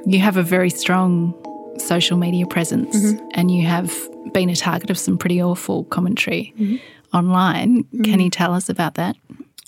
You 0.06 0.20
have 0.20 0.36
a 0.36 0.42
very 0.42 0.70
strong 0.70 1.34
social 1.78 2.16
media 2.16 2.46
presence, 2.46 2.96
mm-hmm. 2.96 3.26
and 3.32 3.50
you 3.50 3.66
have 3.66 3.92
been 4.32 4.50
a 4.50 4.56
target 4.56 4.90
of 4.90 4.98
some 4.98 5.18
pretty 5.18 5.42
awful 5.42 5.84
commentary 5.84 6.52
mm-hmm. 6.58 6.76
online. 7.16 7.84
Mm-hmm. 7.84 8.02
Can 8.02 8.20
you 8.20 8.30
tell 8.30 8.54
us 8.54 8.68
about 8.68 8.94
that? 8.94 9.16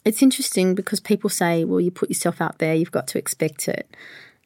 It's 0.05 0.23
interesting 0.23 0.75
because 0.75 1.01
people 1.01 1.31
say, 1.31 1.65
well, 1.65 1.81
you 1.81 1.91
put 1.91 2.09
yourself 2.09 2.41
out 2.41 2.59
there, 2.59 2.75
you've 2.75 2.93
got 2.93 3.07
to 3.09 3.19
expect 3.19 3.69
it. 3.69 3.89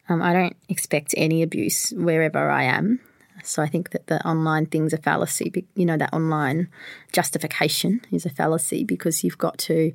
Um, 0.09 0.21
I 0.21 0.33
don't 0.33 0.57
expect 0.69 1.15
any 1.17 1.43
abuse 1.43 1.93
wherever 1.97 2.51
I 2.51 2.65
am. 2.65 3.01
So 3.43 3.63
I 3.63 3.69
think 3.69 3.91
that 3.91 4.07
the 4.07 4.27
online 4.27 4.67
thing's 4.67 4.93
a 4.93 4.99
fallacy. 4.99 5.67
You 5.75 5.87
know, 5.87 5.97
that 5.97 6.13
online 6.13 6.69
justification 7.13 8.01
is 8.11 8.27
a 8.27 8.31
fallacy 8.31 8.85
because 8.85 9.25
you've 9.25 9.39
got 9.39 9.59
to, 9.59 9.93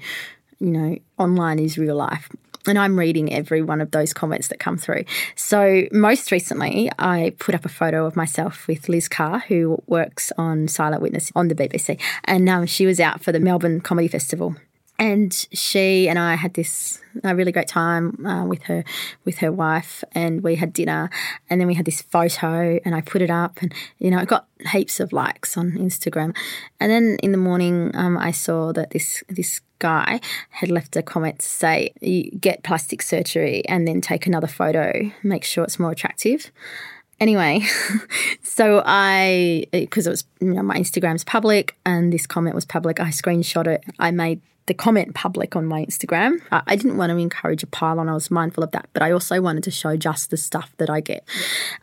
you 0.59 0.71
know, 0.71 0.97
online 1.17 1.59
is 1.59 1.77
real 1.77 1.95
life. 1.95 2.29
And 2.67 2.77
I'm 2.77 2.99
reading 2.99 3.33
every 3.33 3.61
one 3.61 3.79
of 3.81 3.91
those 3.91 4.13
comments 4.13 4.49
that 4.49 4.59
come 4.59 4.77
through. 4.77 5.05
So, 5.35 5.83
most 5.93 6.29
recently, 6.29 6.91
I 6.99 7.33
put 7.39 7.55
up 7.55 7.63
a 7.63 7.69
photo 7.69 8.05
of 8.05 8.17
myself 8.17 8.67
with 8.67 8.89
Liz 8.89 9.07
Carr, 9.07 9.39
who 9.39 9.81
works 9.87 10.33
on 10.37 10.67
Silent 10.67 11.01
Witness 11.01 11.31
on 11.35 11.47
the 11.47 11.55
BBC. 11.55 11.99
And 12.25 12.49
um, 12.49 12.65
she 12.65 12.85
was 12.85 12.99
out 12.99 13.23
for 13.23 13.31
the 13.31 13.39
Melbourne 13.39 13.79
Comedy 13.79 14.09
Festival 14.09 14.57
and 14.99 15.33
she 15.53 16.09
and 16.09 16.19
I 16.19 16.35
had 16.35 16.53
this 16.53 16.99
a 17.23 17.35
really 17.35 17.51
great 17.51 17.67
time 17.67 18.25
uh, 18.25 18.45
with 18.45 18.63
her 18.63 18.83
with 19.25 19.39
her 19.39 19.51
wife, 19.51 20.03
and 20.11 20.43
we 20.43 20.55
had 20.55 20.73
dinner, 20.73 21.09
and 21.49 21.59
then 21.59 21.67
we 21.67 21.73
had 21.73 21.85
this 21.85 22.01
photo, 22.01 22.79
and 22.85 22.93
I 22.93 23.01
put 23.01 23.21
it 23.21 23.31
up, 23.31 23.61
and 23.61 23.73
you 23.97 24.11
know, 24.11 24.19
it 24.19 24.27
got 24.27 24.47
heaps 24.71 24.99
of 24.99 25.13
likes 25.13 25.57
on 25.57 25.71
Instagram, 25.71 26.35
and 26.79 26.91
then 26.91 27.17
in 27.23 27.31
the 27.31 27.37
morning, 27.37 27.91
um, 27.95 28.17
I 28.17 28.31
saw 28.31 28.73
that 28.73 28.91
this 28.91 29.23
this 29.29 29.61
guy 29.79 30.19
had 30.49 30.69
left 30.69 30.95
a 30.97 31.01
comment 31.01 31.39
to 31.39 31.47
say, 31.47 31.93
"You 32.01 32.29
get 32.31 32.63
plastic 32.63 33.01
surgery, 33.01 33.63
and 33.67 33.87
then 33.87 34.01
take 34.01 34.27
another 34.27 34.47
photo, 34.47 35.11
make 35.23 35.45
sure 35.45 35.63
it's 35.63 35.79
more 35.79 35.91
attractive." 35.91 36.51
Anyway, 37.21 37.61
so 38.43 38.81
I, 38.85 39.65
because 39.73 40.07
it 40.07 40.09
was, 40.09 40.23
you 40.39 40.53
know, 40.53 40.63
my 40.63 40.77
Instagram's 40.77 41.25
public 41.25 41.75
and 41.85 42.13
this 42.13 42.25
comment 42.25 42.55
was 42.55 42.63
public, 42.63 43.01
I 43.01 43.09
screenshot 43.09 43.67
it. 43.67 43.83
I 43.99 44.11
made 44.11 44.39
the 44.69 44.73
comment 44.75 45.15
public 45.15 45.55
on 45.55 45.65
my 45.65 45.83
Instagram. 45.83 46.39
I, 46.51 46.61
I 46.67 46.75
didn't 46.75 46.95
want 46.95 47.09
to 47.09 47.17
encourage 47.17 47.63
a 47.63 47.67
pile 47.67 47.99
on, 47.99 48.07
I 48.07 48.13
was 48.13 48.31
mindful 48.31 48.63
of 48.63 48.71
that, 48.71 48.87
but 48.93 49.01
I 49.01 49.11
also 49.11 49.41
wanted 49.41 49.63
to 49.63 49.71
show 49.71 49.97
just 49.97 50.29
the 50.29 50.37
stuff 50.37 50.71
that 50.77 50.89
I 50.89 51.01
get. 51.01 51.27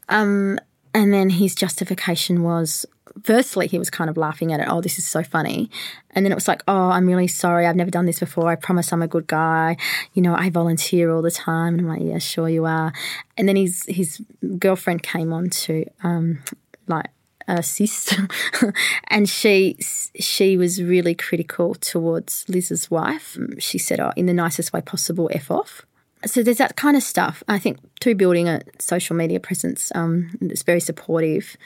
Um, 0.08 0.58
and 0.94 1.12
then 1.12 1.28
his 1.28 1.54
justification 1.54 2.44
was 2.44 2.86
firstly, 3.24 3.66
he 3.66 3.78
was 3.78 3.90
kind 3.90 4.08
of 4.08 4.16
laughing 4.16 4.52
at 4.52 4.60
it. 4.60 4.68
Oh, 4.70 4.80
this 4.80 4.98
is 4.98 5.06
so 5.06 5.24
funny. 5.24 5.68
And 6.12 6.24
then 6.24 6.30
it 6.30 6.36
was 6.36 6.46
like, 6.46 6.62
oh, 6.68 6.90
I'm 6.90 7.06
really 7.06 7.26
sorry. 7.26 7.66
I've 7.66 7.76
never 7.76 7.90
done 7.90 8.06
this 8.06 8.20
before. 8.20 8.48
I 8.48 8.54
promise 8.54 8.92
I'm 8.92 9.02
a 9.02 9.08
good 9.08 9.26
guy. 9.26 9.76
You 10.14 10.22
know, 10.22 10.34
I 10.34 10.48
volunteer 10.48 11.10
all 11.10 11.22
the 11.22 11.30
time. 11.30 11.74
And 11.74 11.80
I'm 11.80 11.88
like, 11.88 12.02
yeah, 12.02 12.18
sure 12.18 12.48
you 12.48 12.66
are. 12.66 12.92
And 13.36 13.48
then 13.48 13.56
his 13.56 13.84
his 13.88 14.22
girlfriend 14.58 15.02
came 15.02 15.32
on 15.32 15.50
to 15.50 15.84
um, 16.04 16.38
like 16.86 17.06
assist, 17.48 18.18
and 19.08 19.28
she 19.28 19.76
she 20.18 20.56
was 20.56 20.82
really 20.82 21.14
critical 21.14 21.74
towards 21.74 22.44
Liz's 22.48 22.90
wife. 22.90 23.38
She 23.58 23.78
said, 23.78 24.00
oh, 24.00 24.12
in 24.16 24.26
the 24.26 24.34
nicest 24.34 24.72
way 24.72 24.80
possible, 24.80 25.30
f 25.32 25.50
off. 25.50 25.86
So 26.24 26.42
there's 26.42 26.58
that 26.58 26.76
kind 26.76 26.96
of 26.96 27.02
stuff. 27.02 27.42
I 27.46 27.58
think 27.58 27.78
through 28.00 28.16
building 28.16 28.48
a 28.48 28.62
social 28.78 29.14
media 29.14 29.38
presence, 29.38 29.92
um, 29.94 30.36
it's 30.40 30.62
very 30.62 30.80
supportive 30.80 31.56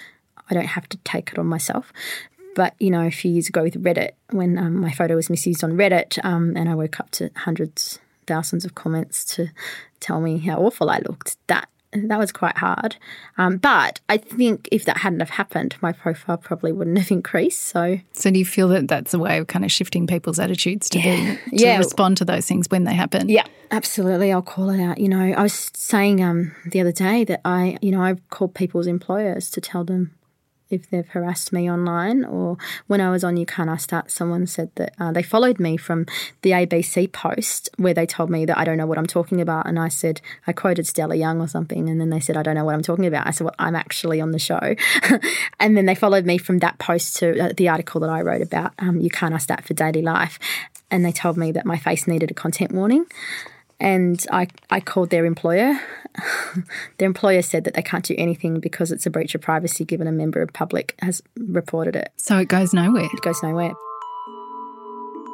I 0.51 0.55
don't 0.55 0.67
have 0.67 0.89
to 0.89 0.99
take 0.99 1.31
it 1.33 1.39
on 1.39 1.47
myself. 1.47 1.93
But, 2.57 2.75
you 2.81 2.91
know, 2.91 3.07
a 3.07 3.11
few 3.11 3.31
years 3.31 3.49
ago 3.49 3.63
with 3.63 3.83
Reddit, 3.83 4.11
when 4.31 4.59
um, 4.59 4.81
my 4.81 4.91
photo 4.91 5.15
was 5.15 5.31
misused 5.31 5.63
on 5.63 5.73
Reddit, 5.73 6.23
um, 6.25 6.57
and 6.57 6.69
I 6.69 6.75
woke 6.75 6.99
up 6.99 7.11
to 7.13 7.31
hundreds, 7.37 8.01
thousands 8.27 8.65
of 8.65 8.75
comments 8.75 9.25
to 9.37 9.51
tell 10.01 10.21
me 10.21 10.39
how 10.39 10.59
awful 10.59 10.91
I 10.91 10.99
looked, 10.99 11.37
that 11.47 11.69
that 11.93 12.19
was 12.19 12.31
quite 12.31 12.57
hard. 12.57 12.97
Um, 13.37 13.57
but 13.57 14.01
I 14.09 14.17
think 14.17 14.69
if 14.71 14.85
that 14.85 14.99
hadn't 14.99 15.21
have 15.21 15.31
happened, 15.31 15.77
my 15.81 15.93
profile 15.93 16.37
probably 16.37 16.73
wouldn't 16.73 16.99
have 16.99 17.11
increased. 17.11 17.61
So, 17.61 17.99
so 18.13 18.31
do 18.31 18.39
you 18.39 18.45
feel 18.45 18.69
that 18.69 18.89
that's 18.89 19.13
a 19.13 19.19
way 19.19 19.39
of 19.39 19.47
kind 19.49 19.65
of 19.65 19.73
shifting 19.73 20.07
people's 20.07 20.39
attitudes 20.39 20.89
to 20.91 21.01
yeah. 21.01 21.37
be 21.51 21.59
to 21.59 21.65
yeah. 21.65 21.79
respond 21.79 22.17
to 22.19 22.25
those 22.25 22.47
things 22.47 22.69
when 22.71 22.85
they 22.85 22.95
happen? 22.95 23.29
Yeah, 23.29 23.45
absolutely. 23.71 24.33
I'll 24.33 24.43
call 24.43 24.71
it 24.71 24.83
out. 24.83 24.99
You 24.99 25.09
know, 25.09 25.35
I 25.37 25.43
was 25.43 25.71
saying 25.75 26.23
um, 26.23 26.55
the 26.67 26.81
other 26.81 26.93
day 26.93 27.25
that 27.25 27.41
I, 27.45 27.79
you 27.83 27.91
know, 27.91 28.03
I've 28.03 28.29
called 28.31 28.55
people's 28.55 28.87
employers 28.87 29.51
to 29.51 29.61
tell 29.61 29.85
them 29.85 30.15
if 30.71 30.89
they've 30.89 31.09
harassed 31.09 31.53
me 31.53 31.71
online. 31.71 32.25
Or 32.25 32.57
when 32.87 33.01
I 33.01 33.11
was 33.11 33.25
on 33.25 33.37
You 33.37 33.47
Can't 33.47 33.69
Ask 33.69 33.91
That, 33.91 34.11
someone 34.11 34.47
said 34.47 34.71
that 34.77 34.95
uh, 34.99 35.13
they 35.13 35.23
followed 35.23 35.61
me 35.61 35.77
from 35.77 36.07
the 36.43 36.51
ABC 36.51 37.13
post 37.13 37.69
where 37.77 37.95
they 37.95 38.07
told 38.07 38.31
me 38.31 38.45
that 38.47 38.57
I 38.57 38.65
don't 38.65 38.79
know 38.79 38.87
what 38.87 38.99
I'm 38.99 39.07
talking 39.07 39.41
about. 39.41 39.67
And 39.67 39.79
I 39.79 39.89
said, 39.89 40.21
I 40.47 40.53
quoted 40.53 40.87
Stella 40.87 41.17
Young 41.17 41.41
or 41.41 41.49
something. 41.49 41.89
And 41.89 42.01
then 42.01 42.11
they 42.11 42.21
said, 42.21 42.37
I 42.37 42.43
don't 42.43 42.55
know 42.55 42.65
what 42.65 42.75
I'm 42.75 42.83
talking 42.83 43.07
about. 43.07 43.27
I 43.27 43.31
said, 43.31 43.45
Well, 43.45 43.57
I'm 43.59 43.77
actually 43.77 44.21
on 44.21 44.31
the 44.31 44.39
show. 44.39 44.75
and 45.61 45.77
then 45.77 45.87
they 45.87 45.95
followed 45.95 46.25
me 46.25 46.39
from 46.39 46.59
that 46.59 46.79
post 46.79 47.17
to 47.17 47.39
uh, 47.39 47.53
the 47.57 47.69
article 47.69 48.01
that 48.01 48.11
I 48.11 48.23
wrote 48.23 48.43
about 48.43 48.73
um, 48.79 49.01
You 49.01 49.11
Can't 49.11 49.35
Ask 49.35 49.49
That 49.49 49.65
for 49.65 49.75
Daily 49.75 50.03
Life. 50.03 50.39
And 50.91 51.05
they 51.05 51.13
told 51.13 51.37
me 51.37 51.53
that 51.53 51.67
my 51.67 51.79
face 51.79 52.07
needed 52.07 52.31
a 52.31 52.35
content 52.35 52.73
warning 52.73 53.07
and 53.81 54.25
I, 54.31 54.49
I 54.69 54.81
called 54.81 55.11
their 55.11 55.25
employer. 55.25 55.79
their 56.99 57.07
employer 57.07 57.43
said 57.43 57.65
that 57.65 57.75
they 57.75 57.83
can't 57.83 58.05
do 58.05 58.15
anything 58.19 58.61
because 58.61 58.93
it's 58.93 59.07
a 59.07 59.11
breach 59.11 59.35
of 59.35 59.41
privacy 59.41 59.85
given 59.85 60.07
a 60.07 60.13
member 60.13 60.43
of 60.43 60.53
public 60.53 60.95
has 61.01 61.23
reported 61.37 61.97
it. 61.97 62.13
So 62.17 62.39
it 62.39 62.49
goes 62.49 62.75
nowhere. 62.75 63.05
It 63.05 63.21
goes 63.23 63.43
nowhere. 63.43 63.73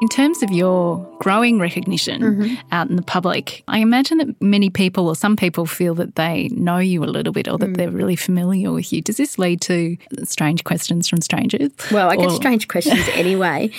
In 0.03 0.09
terms 0.09 0.43
of 0.43 0.51
your 0.51 0.99
growing 1.21 1.59
recognition 1.59 2.21
mm-hmm. 2.21 2.55
out 2.71 2.91
in 2.91 2.97
the 2.97 3.03
public, 3.03 3.65
I 3.67 3.79
imagine 3.79 4.19
that 4.19 4.43
many 4.43 4.69
people 4.69 5.09
or 5.09 5.17
some 5.17 5.37
people 5.37 5.65
feel 5.65 5.95
that 5.95 6.17
they 6.17 6.49
know 6.49 6.77
you 6.77 7.03
a 7.03 7.07
little 7.07 7.33
bit 7.33 7.49
or 7.49 7.57
that 7.57 7.71
mm. 7.71 7.77
they're 7.79 7.91
really 7.91 8.15
familiar 8.15 8.73
with 8.73 8.93
you. 8.93 9.01
Does 9.01 9.17
this 9.17 9.39
lead 9.39 9.63
to 9.63 9.97
strange 10.25 10.65
questions 10.65 11.09
from 11.09 11.23
strangers? 11.23 11.71
Well, 11.91 12.11
I 12.11 12.17
get 12.17 12.31
strange 12.33 12.69
questions 12.69 13.09
anyway, 13.15 13.71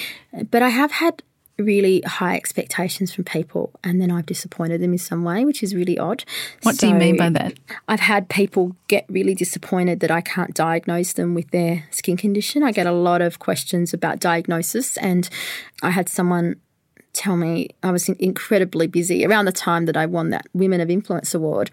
but 0.49 0.63
I 0.63 0.69
have 0.69 0.89
had 0.91 1.21
really 1.57 2.01
high 2.01 2.35
expectations 2.35 3.13
from 3.13 3.23
people 3.23 3.71
and 3.83 4.01
then 4.01 4.11
I've 4.11 4.25
disappointed 4.25 4.81
them 4.81 4.91
in 4.91 4.97
some 4.97 5.23
way, 5.23 5.43
which 5.43 5.63
is 5.63 5.73
really 5.73 5.97
odd. 5.97 6.23
What 6.63 6.75
so 6.75 6.87
do 6.87 6.93
you 6.93 6.99
mean 6.99 7.17
by 7.17 7.29
that? 7.29 7.53
I've 7.87 7.99
had 7.99 8.29
people 8.29 8.75
get 8.87 9.05
really 9.09 9.33
disappointed 9.33 9.99
that 10.01 10.11
I 10.11 10.21
can't 10.21 10.53
diagnose 10.53 11.13
them 11.13 11.33
with 11.33 11.49
their 11.51 11.85
skin 11.91 12.17
condition. 12.17 12.63
I 12.63 12.71
get 12.71 12.87
a 12.87 12.91
lot 12.91 13.21
of 13.21 13.39
questions 13.39 13.93
about 13.93 14.19
diagnosis 14.19 14.97
and 14.97 15.29
I 15.81 15.89
had 15.91 16.09
someone 16.09 16.57
tell 17.17 17.35
me 17.35 17.69
I 17.81 17.91
was 17.91 18.07
incredibly 18.07 18.85
busy 18.85 19.25
around 19.25 19.45
the 19.45 19.51
time 19.51 19.85
that 19.87 19.97
I 19.97 20.05
won 20.05 20.29
that 20.29 20.45
Women 20.53 20.79
of 20.79 20.89
Influence 20.89 21.33
award, 21.33 21.71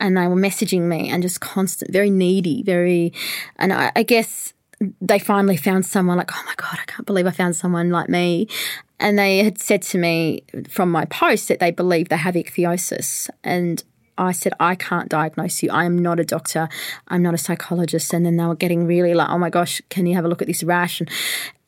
and 0.00 0.16
they 0.16 0.26
were 0.26 0.36
messaging 0.36 0.82
me 0.82 1.10
and 1.10 1.22
just 1.22 1.40
constant, 1.40 1.92
very 1.92 2.08
needy, 2.08 2.62
very, 2.62 3.12
and 3.56 3.74
I, 3.74 3.92
I 3.94 4.02
guess 4.02 4.54
they 5.00 5.18
finally 5.18 5.56
found 5.56 5.86
someone 5.86 6.18
like, 6.18 6.30
oh 6.34 6.42
my 6.46 6.54
God, 6.56 6.78
I 6.80 6.84
can't 6.86 7.06
believe 7.06 7.26
I 7.26 7.30
found 7.30 7.56
someone 7.56 7.90
like 7.90 8.08
me. 8.08 8.48
And 8.98 9.18
they 9.18 9.38
had 9.38 9.58
said 9.58 9.82
to 9.82 9.98
me 9.98 10.42
from 10.68 10.90
my 10.90 11.04
post 11.04 11.48
that 11.48 11.60
they 11.60 11.70
believe 11.70 12.08
they 12.08 12.16
have 12.16 12.34
ichthyosis. 12.34 13.28
And 13.44 13.82
I 14.18 14.32
said, 14.32 14.54
I 14.58 14.74
can't 14.74 15.08
diagnose 15.08 15.62
you. 15.62 15.70
I 15.70 15.84
am 15.84 15.98
not 15.98 16.18
a 16.18 16.24
doctor. 16.24 16.68
I'm 17.08 17.22
not 17.22 17.34
a 17.34 17.38
psychologist. 17.38 18.14
And 18.14 18.24
then 18.24 18.36
they 18.36 18.46
were 18.46 18.54
getting 18.54 18.86
really 18.86 19.14
like, 19.14 19.28
oh 19.28 19.38
my 19.38 19.50
gosh, 19.50 19.82
can 19.90 20.06
you 20.06 20.14
have 20.14 20.24
a 20.24 20.28
look 20.28 20.40
at 20.40 20.48
this 20.48 20.62
rash? 20.62 21.00
And, 21.00 21.10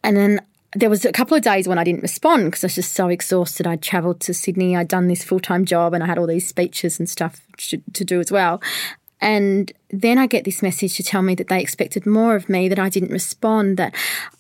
and 0.03 0.17
then 0.17 0.41
there 0.75 0.91
was 0.91 1.05
a 1.05 1.13
couple 1.13 1.37
of 1.37 1.43
days 1.43 1.67
when 1.67 1.79
I 1.79 1.85
didn't 1.85 2.03
respond 2.03 2.47
because 2.47 2.65
I 2.65 2.67
was 2.67 2.75
just 2.75 2.93
so 2.93 3.09
exhausted. 3.09 3.67
I'd 3.67 3.83
travelled 3.83 4.21
to 4.21 4.35
Sydney, 4.35 4.77
I'd 4.77 4.89
done 4.89 5.09
this 5.09 5.25
full 5.25 5.41
time 5.41 5.65
job, 5.65 5.95
and 5.95 6.03
I 6.03 6.07
had 6.07 6.19
all 6.19 6.27
these 6.27 6.49
speeches 6.49 6.99
and 6.99 7.09
stuff 7.09 7.41
to, 7.69 7.83
to 7.93 8.05
do 8.05 8.21
as 8.21 8.31
well. 8.31 8.61
And 9.21 9.73
then 9.91 10.19
I 10.19 10.27
get 10.27 10.45
this 10.45 10.63
message 10.63 10.97
to 10.97 11.03
tell 11.03 11.23
me 11.23 11.35
that 11.35 11.49
they 11.49 11.61
expected 11.61 12.07
more 12.07 12.37
of 12.37 12.49
me, 12.49 12.69
that 12.69 12.79
I 12.79 12.89
didn't 12.89 13.11
respond, 13.11 13.77
that 13.77 13.95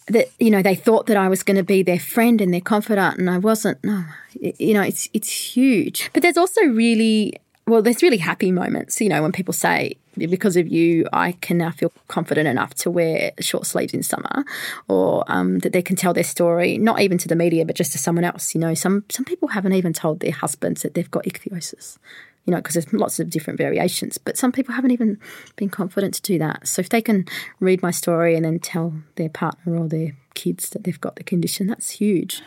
that 0.08 0.28
you 0.38 0.50
know 0.50 0.62
they 0.62 0.74
thought 0.74 1.06
that 1.06 1.16
I 1.16 1.28
was 1.28 1.42
going 1.42 1.56
to 1.56 1.62
be 1.62 1.82
their 1.82 1.98
friend 1.98 2.40
and 2.40 2.52
their 2.52 2.60
confidant, 2.60 3.18
and 3.18 3.28
I 3.28 3.38
wasn't. 3.38 3.82
No, 3.82 4.04
you 4.34 4.74
know, 4.74 4.82
it's 4.82 5.08
it's 5.12 5.30
huge. 5.30 6.10
But 6.12 6.22
there's 6.22 6.36
also 6.36 6.62
really 6.64 7.34
well, 7.66 7.82
there's 7.82 8.02
really 8.02 8.18
happy 8.18 8.50
moments. 8.50 9.00
You 9.00 9.08
know, 9.08 9.22
when 9.22 9.32
people 9.32 9.52
say 9.52 9.96
because 10.16 10.56
of 10.56 10.66
you, 10.66 11.06
I 11.12 11.32
can 11.32 11.58
now 11.58 11.70
feel 11.70 11.92
confident 12.08 12.48
enough 12.48 12.74
to 12.74 12.90
wear 12.90 13.32
short 13.40 13.66
sleeves 13.66 13.94
in 13.94 14.02
summer, 14.02 14.44
or 14.88 15.24
um, 15.28 15.60
that 15.60 15.72
they 15.72 15.82
can 15.82 15.96
tell 15.96 16.12
their 16.12 16.24
story, 16.24 16.78
not 16.78 17.00
even 17.00 17.18
to 17.18 17.28
the 17.28 17.36
media, 17.36 17.64
but 17.64 17.76
just 17.76 17.92
to 17.92 17.98
someone 17.98 18.24
else. 18.24 18.54
You 18.54 18.60
know, 18.60 18.74
some 18.74 19.04
some 19.08 19.24
people 19.24 19.48
haven't 19.48 19.72
even 19.72 19.92
told 19.92 20.20
their 20.20 20.32
husbands 20.32 20.82
that 20.82 20.94
they've 20.94 21.10
got 21.10 21.24
ichthyosis 21.24 21.98
you 22.48 22.52
know, 22.52 22.62
because 22.62 22.72
there's 22.72 22.90
lots 22.94 23.20
of 23.20 23.28
different 23.28 23.58
variations. 23.58 24.16
But 24.16 24.38
some 24.38 24.52
people 24.52 24.74
haven't 24.74 24.92
even 24.92 25.18
been 25.56 25.68
confident 25.68 26.14
to 26.14 26.22
do 26.22 26.38
that. 26.38 26.66
So 26.66 26.80
if 26.80 26.88
they 26.88 27.02
can 27.02 27.26
read 27.60 27.82
my 27.82 27.90
story 27.90 28.36
and 28.36 28.42
then 28.42 28.58
tell 28.58 28.94
their 29.16 29.28
partner 29.28 29.76
or 29.76 29.86
their 29.86 30.16
kids 30.32 30.70
that 30.70 30.84
they've 30.84 30.98
got 30.98 31.16
the 31.16 31.24
condition, 31.24 31.66
that's 31.66 31.90
huge. 31.90 32.40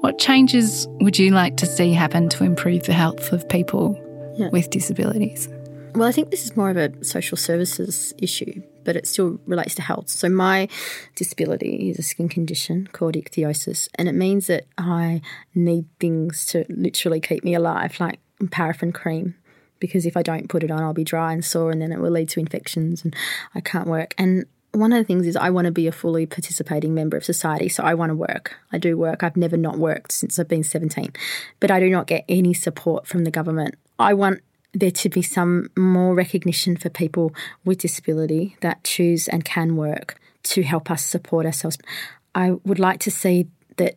What 0.00 0.18
changes 0.18 0.88
would 1.00 1.16
you 1.16 1.30
like 1.30 1.58
to 1.58 1.66
see 1.66 1.92
happen 1.92 2.28
to 2.30 2.42
improve 2.42 2.82
the 2.82 2.92
health 2.92 3.32
of 3.32 3.48
people 3.48 3.96
yeah. 4.36 4.48
with 4.48 4.68
disabilities? 4.70 5.48
Well, 5.94 6.08
I 6.08 6.12
think 6.12 6.32
this 6.32 6.44
is 6.44 6.56
more 6.56 6.70
of 6.70 6.76
a 6.76 7.04
social 7.04 7.36
services 7.36 8.14
issue 8.18 8.64
but 8.86 8.96
it 8.96 9.06
still 9.06 9.38
relates 9.46 9.74
to 9.74 9.82
health. 9.82 10.08
So 10.08 10.30
my 10.30 10.68
disability 11.16 11.90
is 11.90 11.98
a 11.98 12.02
skin 12.02 12.30
condition 12.30 12.88
called 12.92 13.14
ichthyosis, 13.14 13.88
and 13.96 14.08
it 14.08 14.14
means 14.14 14.46
that 14.46 14.64
I 14.78 15.20
need 15.54 15.84
things 16.00 16.46
to 16.46 16.64
literally 16.70 17.20
keep 17.20 17.44
me 17.44 17.54
alive, 17.54 17.98
like 18.00 18.20
paraffin 18.50 18.92
cream. 18.92 19.34
Because 19.78 20.06
if 20.06 20.16
I 20.16 20.22
don't 20.22 20.48
put 20.48 20.64
it 20.64 20.70
on, 20.70 20.82
I'll 20.82 20.94
be 20.94 21.04
dry 21.04 21.34
and 21.34 21.44
sore, 21.44 21.70
and 21.70 21.82
then 21.82 21.92
it 21.92 22.00
will 22.00 22.12
lead 22.12 22.30
to 22.30 22.40
infections, 22.40 23.04
and 23.04 23.14
I 23.54 23.60
can't 23.60 23.88
work. 23.88 24.14
And 24.16 24.46
one 24.72 24.92
of 24.92 24.98
the 24.98 25.04
things 25.04 25.26
is 25.26 25.36
I 25.36 25.50
want 25.50 25.66
to 25.66 25.72
be 25.72 25.86
a 25.86 25.92
fully 25.92 26.26
participating 26.26 26.94
member 26.94 27.16
of 27.16 27.24
society. 27.24 27.68
So 27.68 27.82
I 27.82 27.94
want 27.94 28.10
to 28.10 28.14
work. 28.14 28.54
I 28.72 28.78
do 28.78 28.96
work. 28.96 29.22
I've 29.22 29.36
never 29.36 29.56
not 29.56 29.78
worked 29.78 30.12
since 30.12 30.38
I've 30.38 30.48
been 30.48 30.62
17, 30.62 31.12
but 31.60 31.70
I 31.70 31.80
do 31.80 31.90
not 31.90 32.06
get 32.06 32.24
any 32.28 32.54
support 32.54 33.06
from 33.06 33.24
the 33.24 33.30
government. 33.30 33.74
I 33.98 34.14
want 34.14 34.40
there 34.78 34.90
to 34.90 35.08
be 35.08 35.22
some 35.22 35.70
more 35.76 36.14
recognition 36.14 36.76
for 36.76 36.90
people 36.90 37.34
with 37.64 37.78
disability 37.78 38.56
that 38.60 38.84
choose 38.84 39.28
and 39.28 39.44
can 39.44 39.76
work 39.76 40.18
to 40.44 40.62
help 40.62 40.90
us 40.90 41.04
support 41.04 41.46
ourselves. 41.46 41.78
I 42.34 42.52
would 42.64 42.78
like 42.78 43.00
to 43.00 43.10
see 43.10 43.48
that 43.76 43.96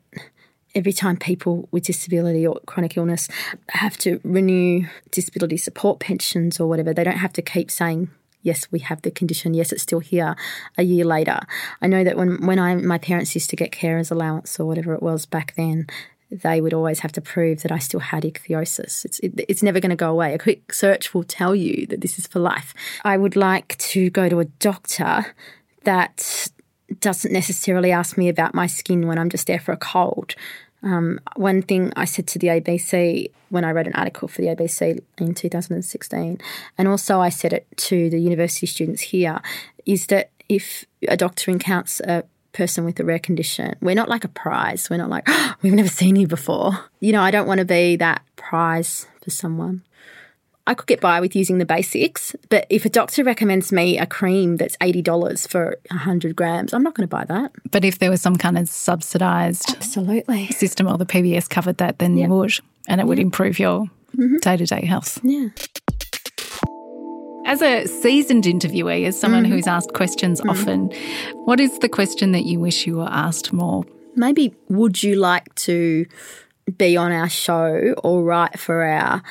every 0.76 0.94
time 0.94 1.18
people 1.18 1.68
with 1.72 1.84
disability 1.84 2.46
or 2.46 2.60
chronic 2.66 2.96
illness 2.96 3.28
have 3.70 3.98
to 3.98 4.20
renew 4.24 4.86
disability 5.12 5.58
support 5.58 6.00
pensions 6.00 6.60
or 6.60 6.68
whatever, 6.68 6.94
they 6.94 7.04
don't 7.04 7.18
have 7.18 7.34
to 7.34 7.42
keep 7.42 7.70
saying, 7.70 8.10
yes, 8.42 8.72
we 8.72 8.80
have 8.80 9.02
the 9.02 9.12
condition, 9.12 9.54
yes, 9.54 9.72
it's 9.72 9.84
still 9.84 10.00
here 10.00 10.36
a 10.78 10.84
year 10.84 11.06
later. 11.06 11.40
I 11.82 11.88
know 11.88 12.04
that 12.04 12.18
when, 12.18 12.46
when 12.46 12.60
I 12.60 12.76
my 12.76 12.98
parents 12.98 13.36
used 13.36 13.50
to 13.50 13.56
get 13.56 13.72
carers 13.72 14.12
allowance 14.12 14.60
or 14.60 14.66
whatever 14.66 14.94
it 14.94 15.04
was 15.04 15.26
back 15.26 15.56
then, 15.56 15.88
they 16.32 16.62
would 16.62 16.74
always 16.74 17.00
have 17.00 17.12
to 17.14 17.22
prove 17.22 17.64
that 17.64 17.72
I 17.72 17.80
still 17.80 18.00
had 18.00 18.24
ichthyosis. 18.24 19.04
It's, 19.06 19.20
it, 19.20 19.34
it's 19.48 19.64
never 19.64 19.80
going 19.80 19.90
to 19.90 19.96
go 19.96 20.12
away. 20.12 20.34
A 20.34 20.38
quick 20.38 20.74
search 20.74 21.14
will 21.14 21.24
tell 21.24 21.56
you 21.56 21.88
that 21.88 22.02
this 22.02 22.20
is 22.20 22.28
for 22.28 22.40
life. 22.40 22.74
I 23.04 23.18
would 23.18 23.36
like 23.36 23.78
to 23.78 24.10
go 24.12 24.30
to 24.30 24.40
a 24.40 24.46
doctor 24.46 25.36
that 25.84 26.50
doesn't 27.00 27.32
necessarily 27.32 27.92
ask 27.92 28.18
me 28.18 28.30
about 28.30 28.54
my 28.54 28.68
skin 28.68 29.08
when 29.08 29.18
I'm 29.18 29.30
just 29.30 29.48
there 29.48 29.60
for 29.60 29.72
a 29.72 29.78
cold. 29.78 30.36
Um, 30.82 31.20
one 31.36 31.62
thing 31.62 31.92
I 31.96 32.06
said 32.06 32.28
to 32.28 32.40
the 32.40 32.48
ABC 32.48 33.32
when 33.50 33.66
I 33.66 33.72
wrote 33.72 33.88
an 33.88 33.94
article 33.94 34.28
for 34.28 34.42
the 34.42 34.48
ABC 34.48 35.02
in 35.18 35.34
2016, 35.34 36.40
and 36.78 36.88
also 36.88 37.20
I 37.20 37.30
said 37.30 37.54
it 37.54 37.68
to 37.78 38.10
the 38.10 38.20
university 38.20 38.66
students 38.66 39.02
here, 39.02 39.42
is 39.86 40.08
that 40.08 40.30
if 40.48 40.86
a 41.08 41.18
doctor 41.18 41.52
encounters 41.52 42.02
a 42.02 42.24
person 42.54 42.86
with 42.86 43.00
a 43.00 43.04
rare 43.06 43.20
condition, 43.20 43.76
we're 43.82 43.96
not 43.96 44.10
like 44.10 44.24
a 44.24 44.28
prize. 44.30 44.90
We're 44.90 44.98
not 44.98 45.10
like, 45.10 45.24
oh, 45.28 45.56
we've 45.62 45.74
never 45.74 45.90
seen 45.90 46.16
you 46.16 46.28
before. 46.28 46.72
You 47.00 47.12
know, 47.12 47.22
I 47.22 47.32
don't 47.32 47.48
want 47.48 47.60
to 47.60 47.66
be 47.66 47.96
that 47.98 48.22
prize 48.36 49.08
for 49.24 49.30
someone. 49.30 49.84
I 50.68 50.76
could 50.76 50.86
get 50.86 51.02
by 51.02 51.20
with 51.20 51.36
using 51.36 51.58
the 51.58 51.66
basics, 51.66 52.36
but 52.50 52.68
if 52.70 52.86
a 52.86 52.90
doctor 52.90 53.24
recommends 53.24 53.72
me 53.72 53.98
a 53.98 54.06
cream 54.06 54.58
that's 54.58 54.78
$80 54.78 55.48
for 55.50 55.76
100 55.90 56.36
grams, 56.36 56.74
I'm 56.74 56.84
not 56.84 56.94
going 56.94 57.08
to 57.08 57.16
buy 57.16 57.26
that. 57.26 57.52
But 57.72 57.84
if 57.84 57.98
there 57.98 58.12
was 58.12 58.22
some 58.22 58.36
kind 58.36 58.56
of 58.56 58.70
subsidised 58.70 59.68
Absolutely. 59.76 60.46
system 60.50 60.88
or 60.88 61.00
the 61.00 61.08
PBS 61.08 61.50
covered 61.50 61.78
that, 61.78 61.98
then 61.98 62.16
Yep. 62.18 62.28
you 62.30 62.36
would, 62.36 62.54
and 62.88 63.02
it 63.02 63.08
would 63.08 63.18
improve 63.18 63.58
your 63.58 63.88
day 64.44 64.58
to 64.58 64.66
day 64.68 64.86
health. 64.86 65.20
Yeah. 65.24 65.48
As 67.50 67.64
a 67.64 67.88
seasoned 67.88 68.44
interviewee, 68.44 69.08
as 69.08 69.20
someone 69.20 69.44
mm. 69.44 69.50
who's 69.50 69.66
asked 69.66 69.94
questions 69.94 70.40
mm. 70.40 70.52
often, 70.52 70.92
what 71.46 71.60
is 71.60 71.80
the 71.80 71.90
question 71.90 72.32
that 72.34 72.46
you 72.46 72.60
wish 72.60 72.86
you 72.86 72.98
were 72.98 73.10
asked 73.10 73.52
more? 73.52 73.84
Maybe 74.16 74.54
would 74.68 75.02
you 75.02 75.16
like 75.16 75.56
to 75.56 76.06
be 76.78 76.96
on 76.96 77.12
our 77.12 77.28
show 77.28 77.96
or 78.04 78.22
write 78.22 78.60
for 78.60 78.84
our 78.84 79.24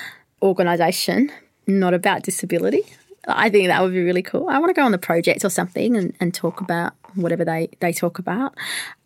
organisation, 0.42 1.30
not 1.68 1.94
about 1.94 2.24
disability? 2.24 2.82
I 3.28 3.50
think 3.50 3.68
that 3.68 3.80
would 3.82 3.92
be 3.92 4.02
really 4.02 4.22
cool. 4.22 4.48
I 4.48 4.58
want 4.58 4.70
to 4.70 4.74
go 4.74 4.84
on 4.84 4.90
the 4.90 4.98
project 4.98 5.44
or 5.44 5.50
something 5.50 5.96
and, 5.96 6.12
and 6.18 6.34
talk 6.34 6.60
about 6.60 6.94
whatever 7.14 7.44
they, 7.44 7.68
they 7.78 7.92
talk 7.92 8.18
about. 8.18 8.56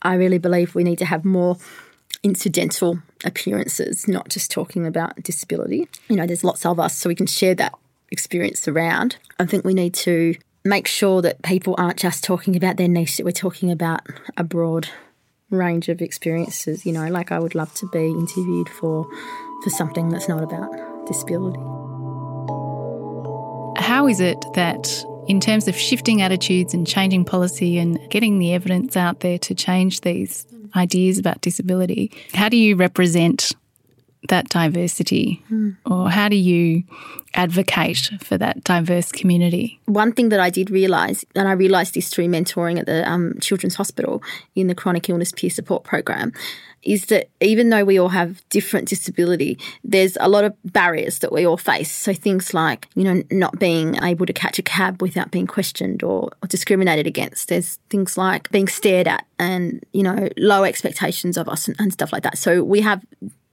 I 0.01 0.15
really 0.15 0.39
believe 0.39 0.75
we 0.75 0.85
need 0.85 0.99
to 1.01 1.05
have 1.05 1.23
more 1.23 1.59
incidental 2.23 2.99
appearances, 3.27 4.09
not 4.09 4.31
just 4.31 4.51
talking 4.51 4.87
about 4.87 5.23
disability. 5.23 5.87
You 6.09 6.17
know, 6.17 6.27
there's 6.27 6.45
lots 6.45 6.65
of 6.65 6.81
us, 6.81 6.97
so 6.97 7.11
we 7.11 7.15
can 7.15 7.27
share 7.27 7.55
that 7.57 7.75
experience 8.13 8.69
around. 8.69 9.17
I 9.41 9.47
think 9.47 9.65
we 9.65 9.75
need 9.75 9.95
to 9.95 10.37
make 10.65 10.87
sure 10.87 11.23
that 11.23 11.43
people 11.43 11.75
aren't 11.77 11.99
just 11.99 12.23
talking 12.23 12.55
about 12.55 12.77
their 12.77 12.87
niche, 12.87 13.17
that 13.17 13.25
we're 13.25 13.33
talking 13.33 13.71
about 13.71 14.03
a 14.37 14.45
broad 14.45 14.89
range 15.51 15.89
of 15.89 16.01
experiences. 16.01 16.87
You 16.87 16.93
know, 16.93 17.09
like 17.09 17.33
I 17.33 17.41
would 17.41 17.55
love 17.55 17.75
to 17.75 17.89
be 17.89 18.11
interviewed 18.11 18.69
for 18.69 19.07
for 19.65 19.71
something 19.71 20.09
that's 20.09 20.29
not 20.29 20.43
about 20.43 20.71
disability. 21.07 21.59
How 23.81 24.07
is 24.09 24.21
it 24.21 24.39
that, 24.55 25.05
in 25.29 25.41
terms 25.41 25.69
of 25.69 25.77
shifting 25.77 26.23
attitudes 26.23 26.75
and 26.75 26.87
changing 26.87 27.25
policy 27.25 27.79
and 27.79 27.99
getting 28.11 28.39
the 28.39 28.53
evidence 28.55 28.97
out 28.97 29.21
there 29.21 29.39
to 29.39 29.55
change 29.55 30.01
these 30.03 30.47
ideas 30.75 31.19
about 31.19 31.41
disability, 31.41 32.11
how 32.35 32.49
do 32.49 32.57
you 32.57 32.77
represent 32.77 33.53
that 34.29 34.49
diversity? 34.49 35.43
Or 35.87 36.11
how 36.11 36.29
do 36.29 36.37
you 36.37 36.85
advocate 37.35 38.11
for 38.21 38.39
that 38.39 38.63
diverse 38.65 39.11
community? 39.11 39.81
One 39.87 40.13
thing 40.13 40.29
that 40.29 40.41
I 40.41 40.51
did 40.51 40.71
realise, 40.71 41.25
and 41.35 41.49
I 41.49 41.53
realised 41.53 41.95
this 41.95 42.09
through 42.09 42.29
mentoring 42.29 42.79
at 42.79 42.87
the 42.87 43.09
um, 43.09 43.35
Children's 43.41 43.77
Hospital 43.77 44.23
in 44.55 44.67
the 44.69 44.75
Chronic 44.75 45.09
Illness 45.09 45.33
Peer 45.33 45.51
Support 45.51 45.85
Program, 45.85 46.33
is 46.83 47.07
that 47.07 47.29
even 47.41 47.71
though 47.71 47.85
we 47.85 47.99
all 47.99 48.09
have 48.09 48.47
different 48.49 48.89
disability, 48.89 49.57
there's 49.85 50.17
a 50.21 50.29
lot 50.29 50.45
of 50.45 50.55
barriers 50.65 51.21
that 51.21 51.33
we 51.33 51.47
all 51.47 51.57
face. 51.57 51.93
So 51.93 52.13
things 52.13 52.53
like, 52.53 52.89
you 52.95 53.05
know, 53.05 53.23
not 53.31 53.59
being 53.59 54.03
able 54.03 54.27
to 54.27 54.33
catch 54.33 54.59
a 54.59 54.63
cab 54.63 55.01
without 55.01 55.31
being 55.31 55.47
questioned 55.47 56.03
or, 56.03 56.31
or 56.43 56.49
discriminated 56.49 57.07
against. 57.07 57.49
There's 57.49 57.79
things 57.89 58.19
like 58.19 58.51
being 58.51 58.67
stared 58.67 59.07
at 59.07 59.27
and, 59.39 59.85
you 59.93 60.03
know, 60.03 60.29
low 60.37 60.65
expectations 60.65 61.37
of 61.37 61.49
us 61.49 61.69
and, 61.69 61.77
and 61.79 61.93
stuff 61.93 62.13
like 62.13 62.25
that. 62.25 62.37
So 62.37 62.65
we 62.65 62.81
have 62.81 63.05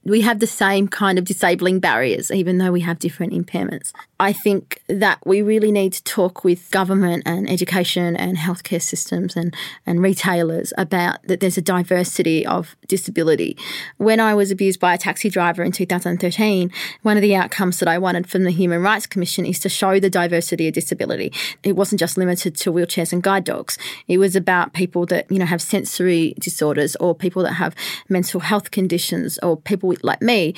we 0.04 0.22
have 0.22 0.40
the 0.40 0.46
same 0.46 0.88
kind 0.88 1.18
of 1.18 1.24
disabling 1.24 1.78
barriers, 1.78 2.30
even 2.30 2.58
though 2.58 2.72
we 2.72 2.80
have 2.80 2.98
different 2.98 3.32
impairments. 3.32 3.92
I 4.18 4.32
think 4.32 4.82
that 4.86 5.18
we 5.26 5.42
really 5.42 5.70
need 5.72 5.92
to 5.94 6.04
talk 6.04 6.42
with 6.42 6.70
government 6.70 7.22
and 7.26 7.48
education 7.48 8.16
and 8.16 8.36
healthcare 8.36 8.80
systems 8.80 9.36
and, 9.36 9.54
and 9.86 10.02
retailers 10.02 10.72
about 10.78 11.22
that 11.24 11.40
there's 11.40 11.58
a 11.58 11.62
diversity 11.62 12.46
of 12.46 12.76
disability. 12.86 13.56
When 13.98 14.20
I 14.20 14.34
was 14.34 14.50
abused 14.50 14.80
by 14.80 14.94
a 14.94 14.98
taxi 14.98 15.28
driver 15.28 15.62
in 15.62 15.72
2013, 15.72 16.70
one 17.02 17.16
of 17.16 17.22
the 17.22 17.34
outcomes 17.34 17.78
that 17.78 17.88
I 17.88 17.98
wanted 17.98 18.26
from 18.26 18.44
the 18.44 18.50
Human 18.50 18.82
Rights 18.82 19.06
Commission 19.06 19.44
is 19.44 19.58
to 19.60 19.68
show 19.68 20.00
the 20.00 20.10
diversity 20.10 20.68
of 20.68 20.74
disability. 20.74 21.32
It 21.62 21.76
wasn't 21.76 22.00
just 22.00 22.16
limited 22.16 22.56
to 22.56 22.72
wheelchairs 22.72 23.12
and 23.12 23.22
guide 23.22 23.44
dogs. 23.44 23.78
It 24.08 24.18
was 24.18 24.34
about 24.34 24.72
people 24.72 25.06
that, 25.06 25.30
you 25.30 25.38
know, 25.38 25.46
have 25.46 25.62
sensory 25.62 26.34
disorders 26.38 26.96
or 26.96 27.14
people 27.14 27.42
that 27.42 27.54
have 27.54 27.74
mental 28.08 28.40
health 28.40 28.70
conditions 28.70 29.38
or 29.42 29.56
people 29.56 29.89
like 30.02 30.22
me 30.22 30.54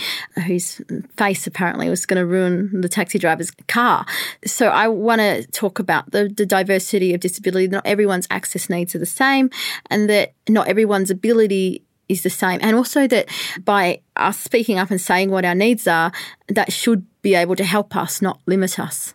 whose 0.46 0.80
face 1.16 1.46
apparently 1.46 1.88
was 1.88 2.06
going 2.06 2.18
to 2.18 2.26
ruin 2.26 2.80
the 2.80 2.88
taxi 2.88 3.18
driver's 3.18 3.50
car. 3.68 4.06
So 4.44 4.68
I 4.68 4.88
want 4.88 5.20
to 5.20 5.46
talk 5.48 5.78
about 5.78 6.10
the, 6.10 6.28
the 6.28 6.46
diversity 6.46 7.14
of 7.14 7.20
disability. 7.20 7.68
Not 7.68 7.86
everyone's 7.86 8.26
access 8.30 8.68
needs 8.70 8.94
are 8.94 8.98
the 8.98 9.06
same 9.06 9.50
and 9.90 10.08
that 10.08 10.32
not 10.48 10.68
everyone's 10.68 11.10
ability 11.10 11.82
is 12.08 12.22
the 12.22 12.30
same. 12.30 12.60
And 12.62 12.76
also 12.76 13.06
that 13.06 13.28
by 13.64 14.00
us 14.16 14.38
speaking 14.38 14.78
up 14.78 14.90
and 14.90 15.00
saying 15.00 15.30
what 15.30 15.44
our 15.44 15.54
needs 15.54 15.86
are, 15.86 16.12
that 16.48 16.72
should 16.72 17.06
be 17.22 17.34
able 17.34 17.56
to 17.56 17.64
help 17.64 17.96
us, 17.96 18.20
not 18.20 18.40
limit 18.46 18.78
us. 18.78 19.14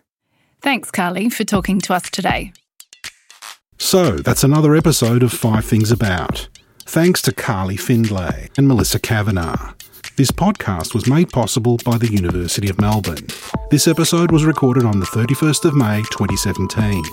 Thanks, 0.60 0.90
Carly, 0.90 1.30
for 1.30 1.44
talking 1.44 1.80
to 1.82 1.94
us 1.94 2.10
today. 2.10 2.52
So, 3.78 4.16
that's 4.16 4.42
another 4.42 4.74
episode 4.74 5.22
of 5.22 5.32
Five 5.32 5.64
Things 5.64 5.92
About. 5.92 6.48
Thanks 6.80 7.22
to 7.22 7.32
Carly 7.32 7.76
Findlay 7.76 8.48
and 8.56 8.66
Melissa 8.66 8.98
Kavanagh. 8.98 9.74
This 10.18 10.32
podcast 10.32 10.94
was 10.94 11.08
made 11.08 11.30
possible 11.30 11.78
by 11.84 11.96
the 11.96 12.10
University 12.10 12.68
of 12.68 12.80
Melbourne. 12.80 13.24
This 13.70 13.86
episode 13.86 14.32
was 14.32 14.44
recorded 14.44 14.84
on 14.84 14.98
the 14.98 15.06
31st 15.06 15.66
of 15.66 15.76
May 15.76 16.02
2017. 16.10 17.04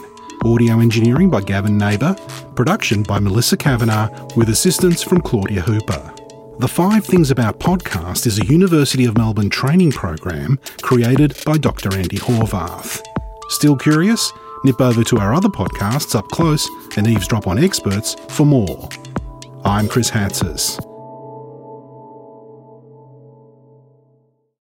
Audio 0.43 0.79
engineering 0.79 1.29
by 1.29 1.41
Gavin 1.41 1.77
Neighbour, 1.77 2.15
production 2.55 3.03
by 3.03 3.19
Melissa 3.19 3.57
Kavanagh 3.57 4.09
with 4.35 4.49
assistance 4.49 5.03
from 5.03 5.21
Claudia 5.21 5.61
Hooper. 5.61 6.15
The 6.57 6.67
Five 6.67 7.05
Things 7.05 7.29
About 7.29 7.59
podcast 7.59 8.25
is 8.25 8.39
a 8.39 8.45
University 8.47 9.05
of 9.05 9.15
Melbourne 9.15 9.51
training 9.51 9.91
program 9.91 10.57
created 10.81 11.37
by 11.45 11.59
Dr. 11.59 11.89
Andi 11.89 12.17
Horvath. 12.17 13.03
Still 13.49 13.77
curious? 13.77 14.33
Nip 14.63 14.81
over 14.81 15.03
to 15.03 15.19
our 15.19 15.35
other 15.35 15.49
podcasts 15.49 16.15
up 16.15 16.27
close 16.29 16.67
and 16.97 17.05
eavesdrop 17.05 17.45
on 17.45 17.63
experts 17.63 18.15
for 18.29 18.47
more. 18.47 18.89
I'm 19.63 19.87
Chris 19.87 20.09
Hatzis. 20.09 20.94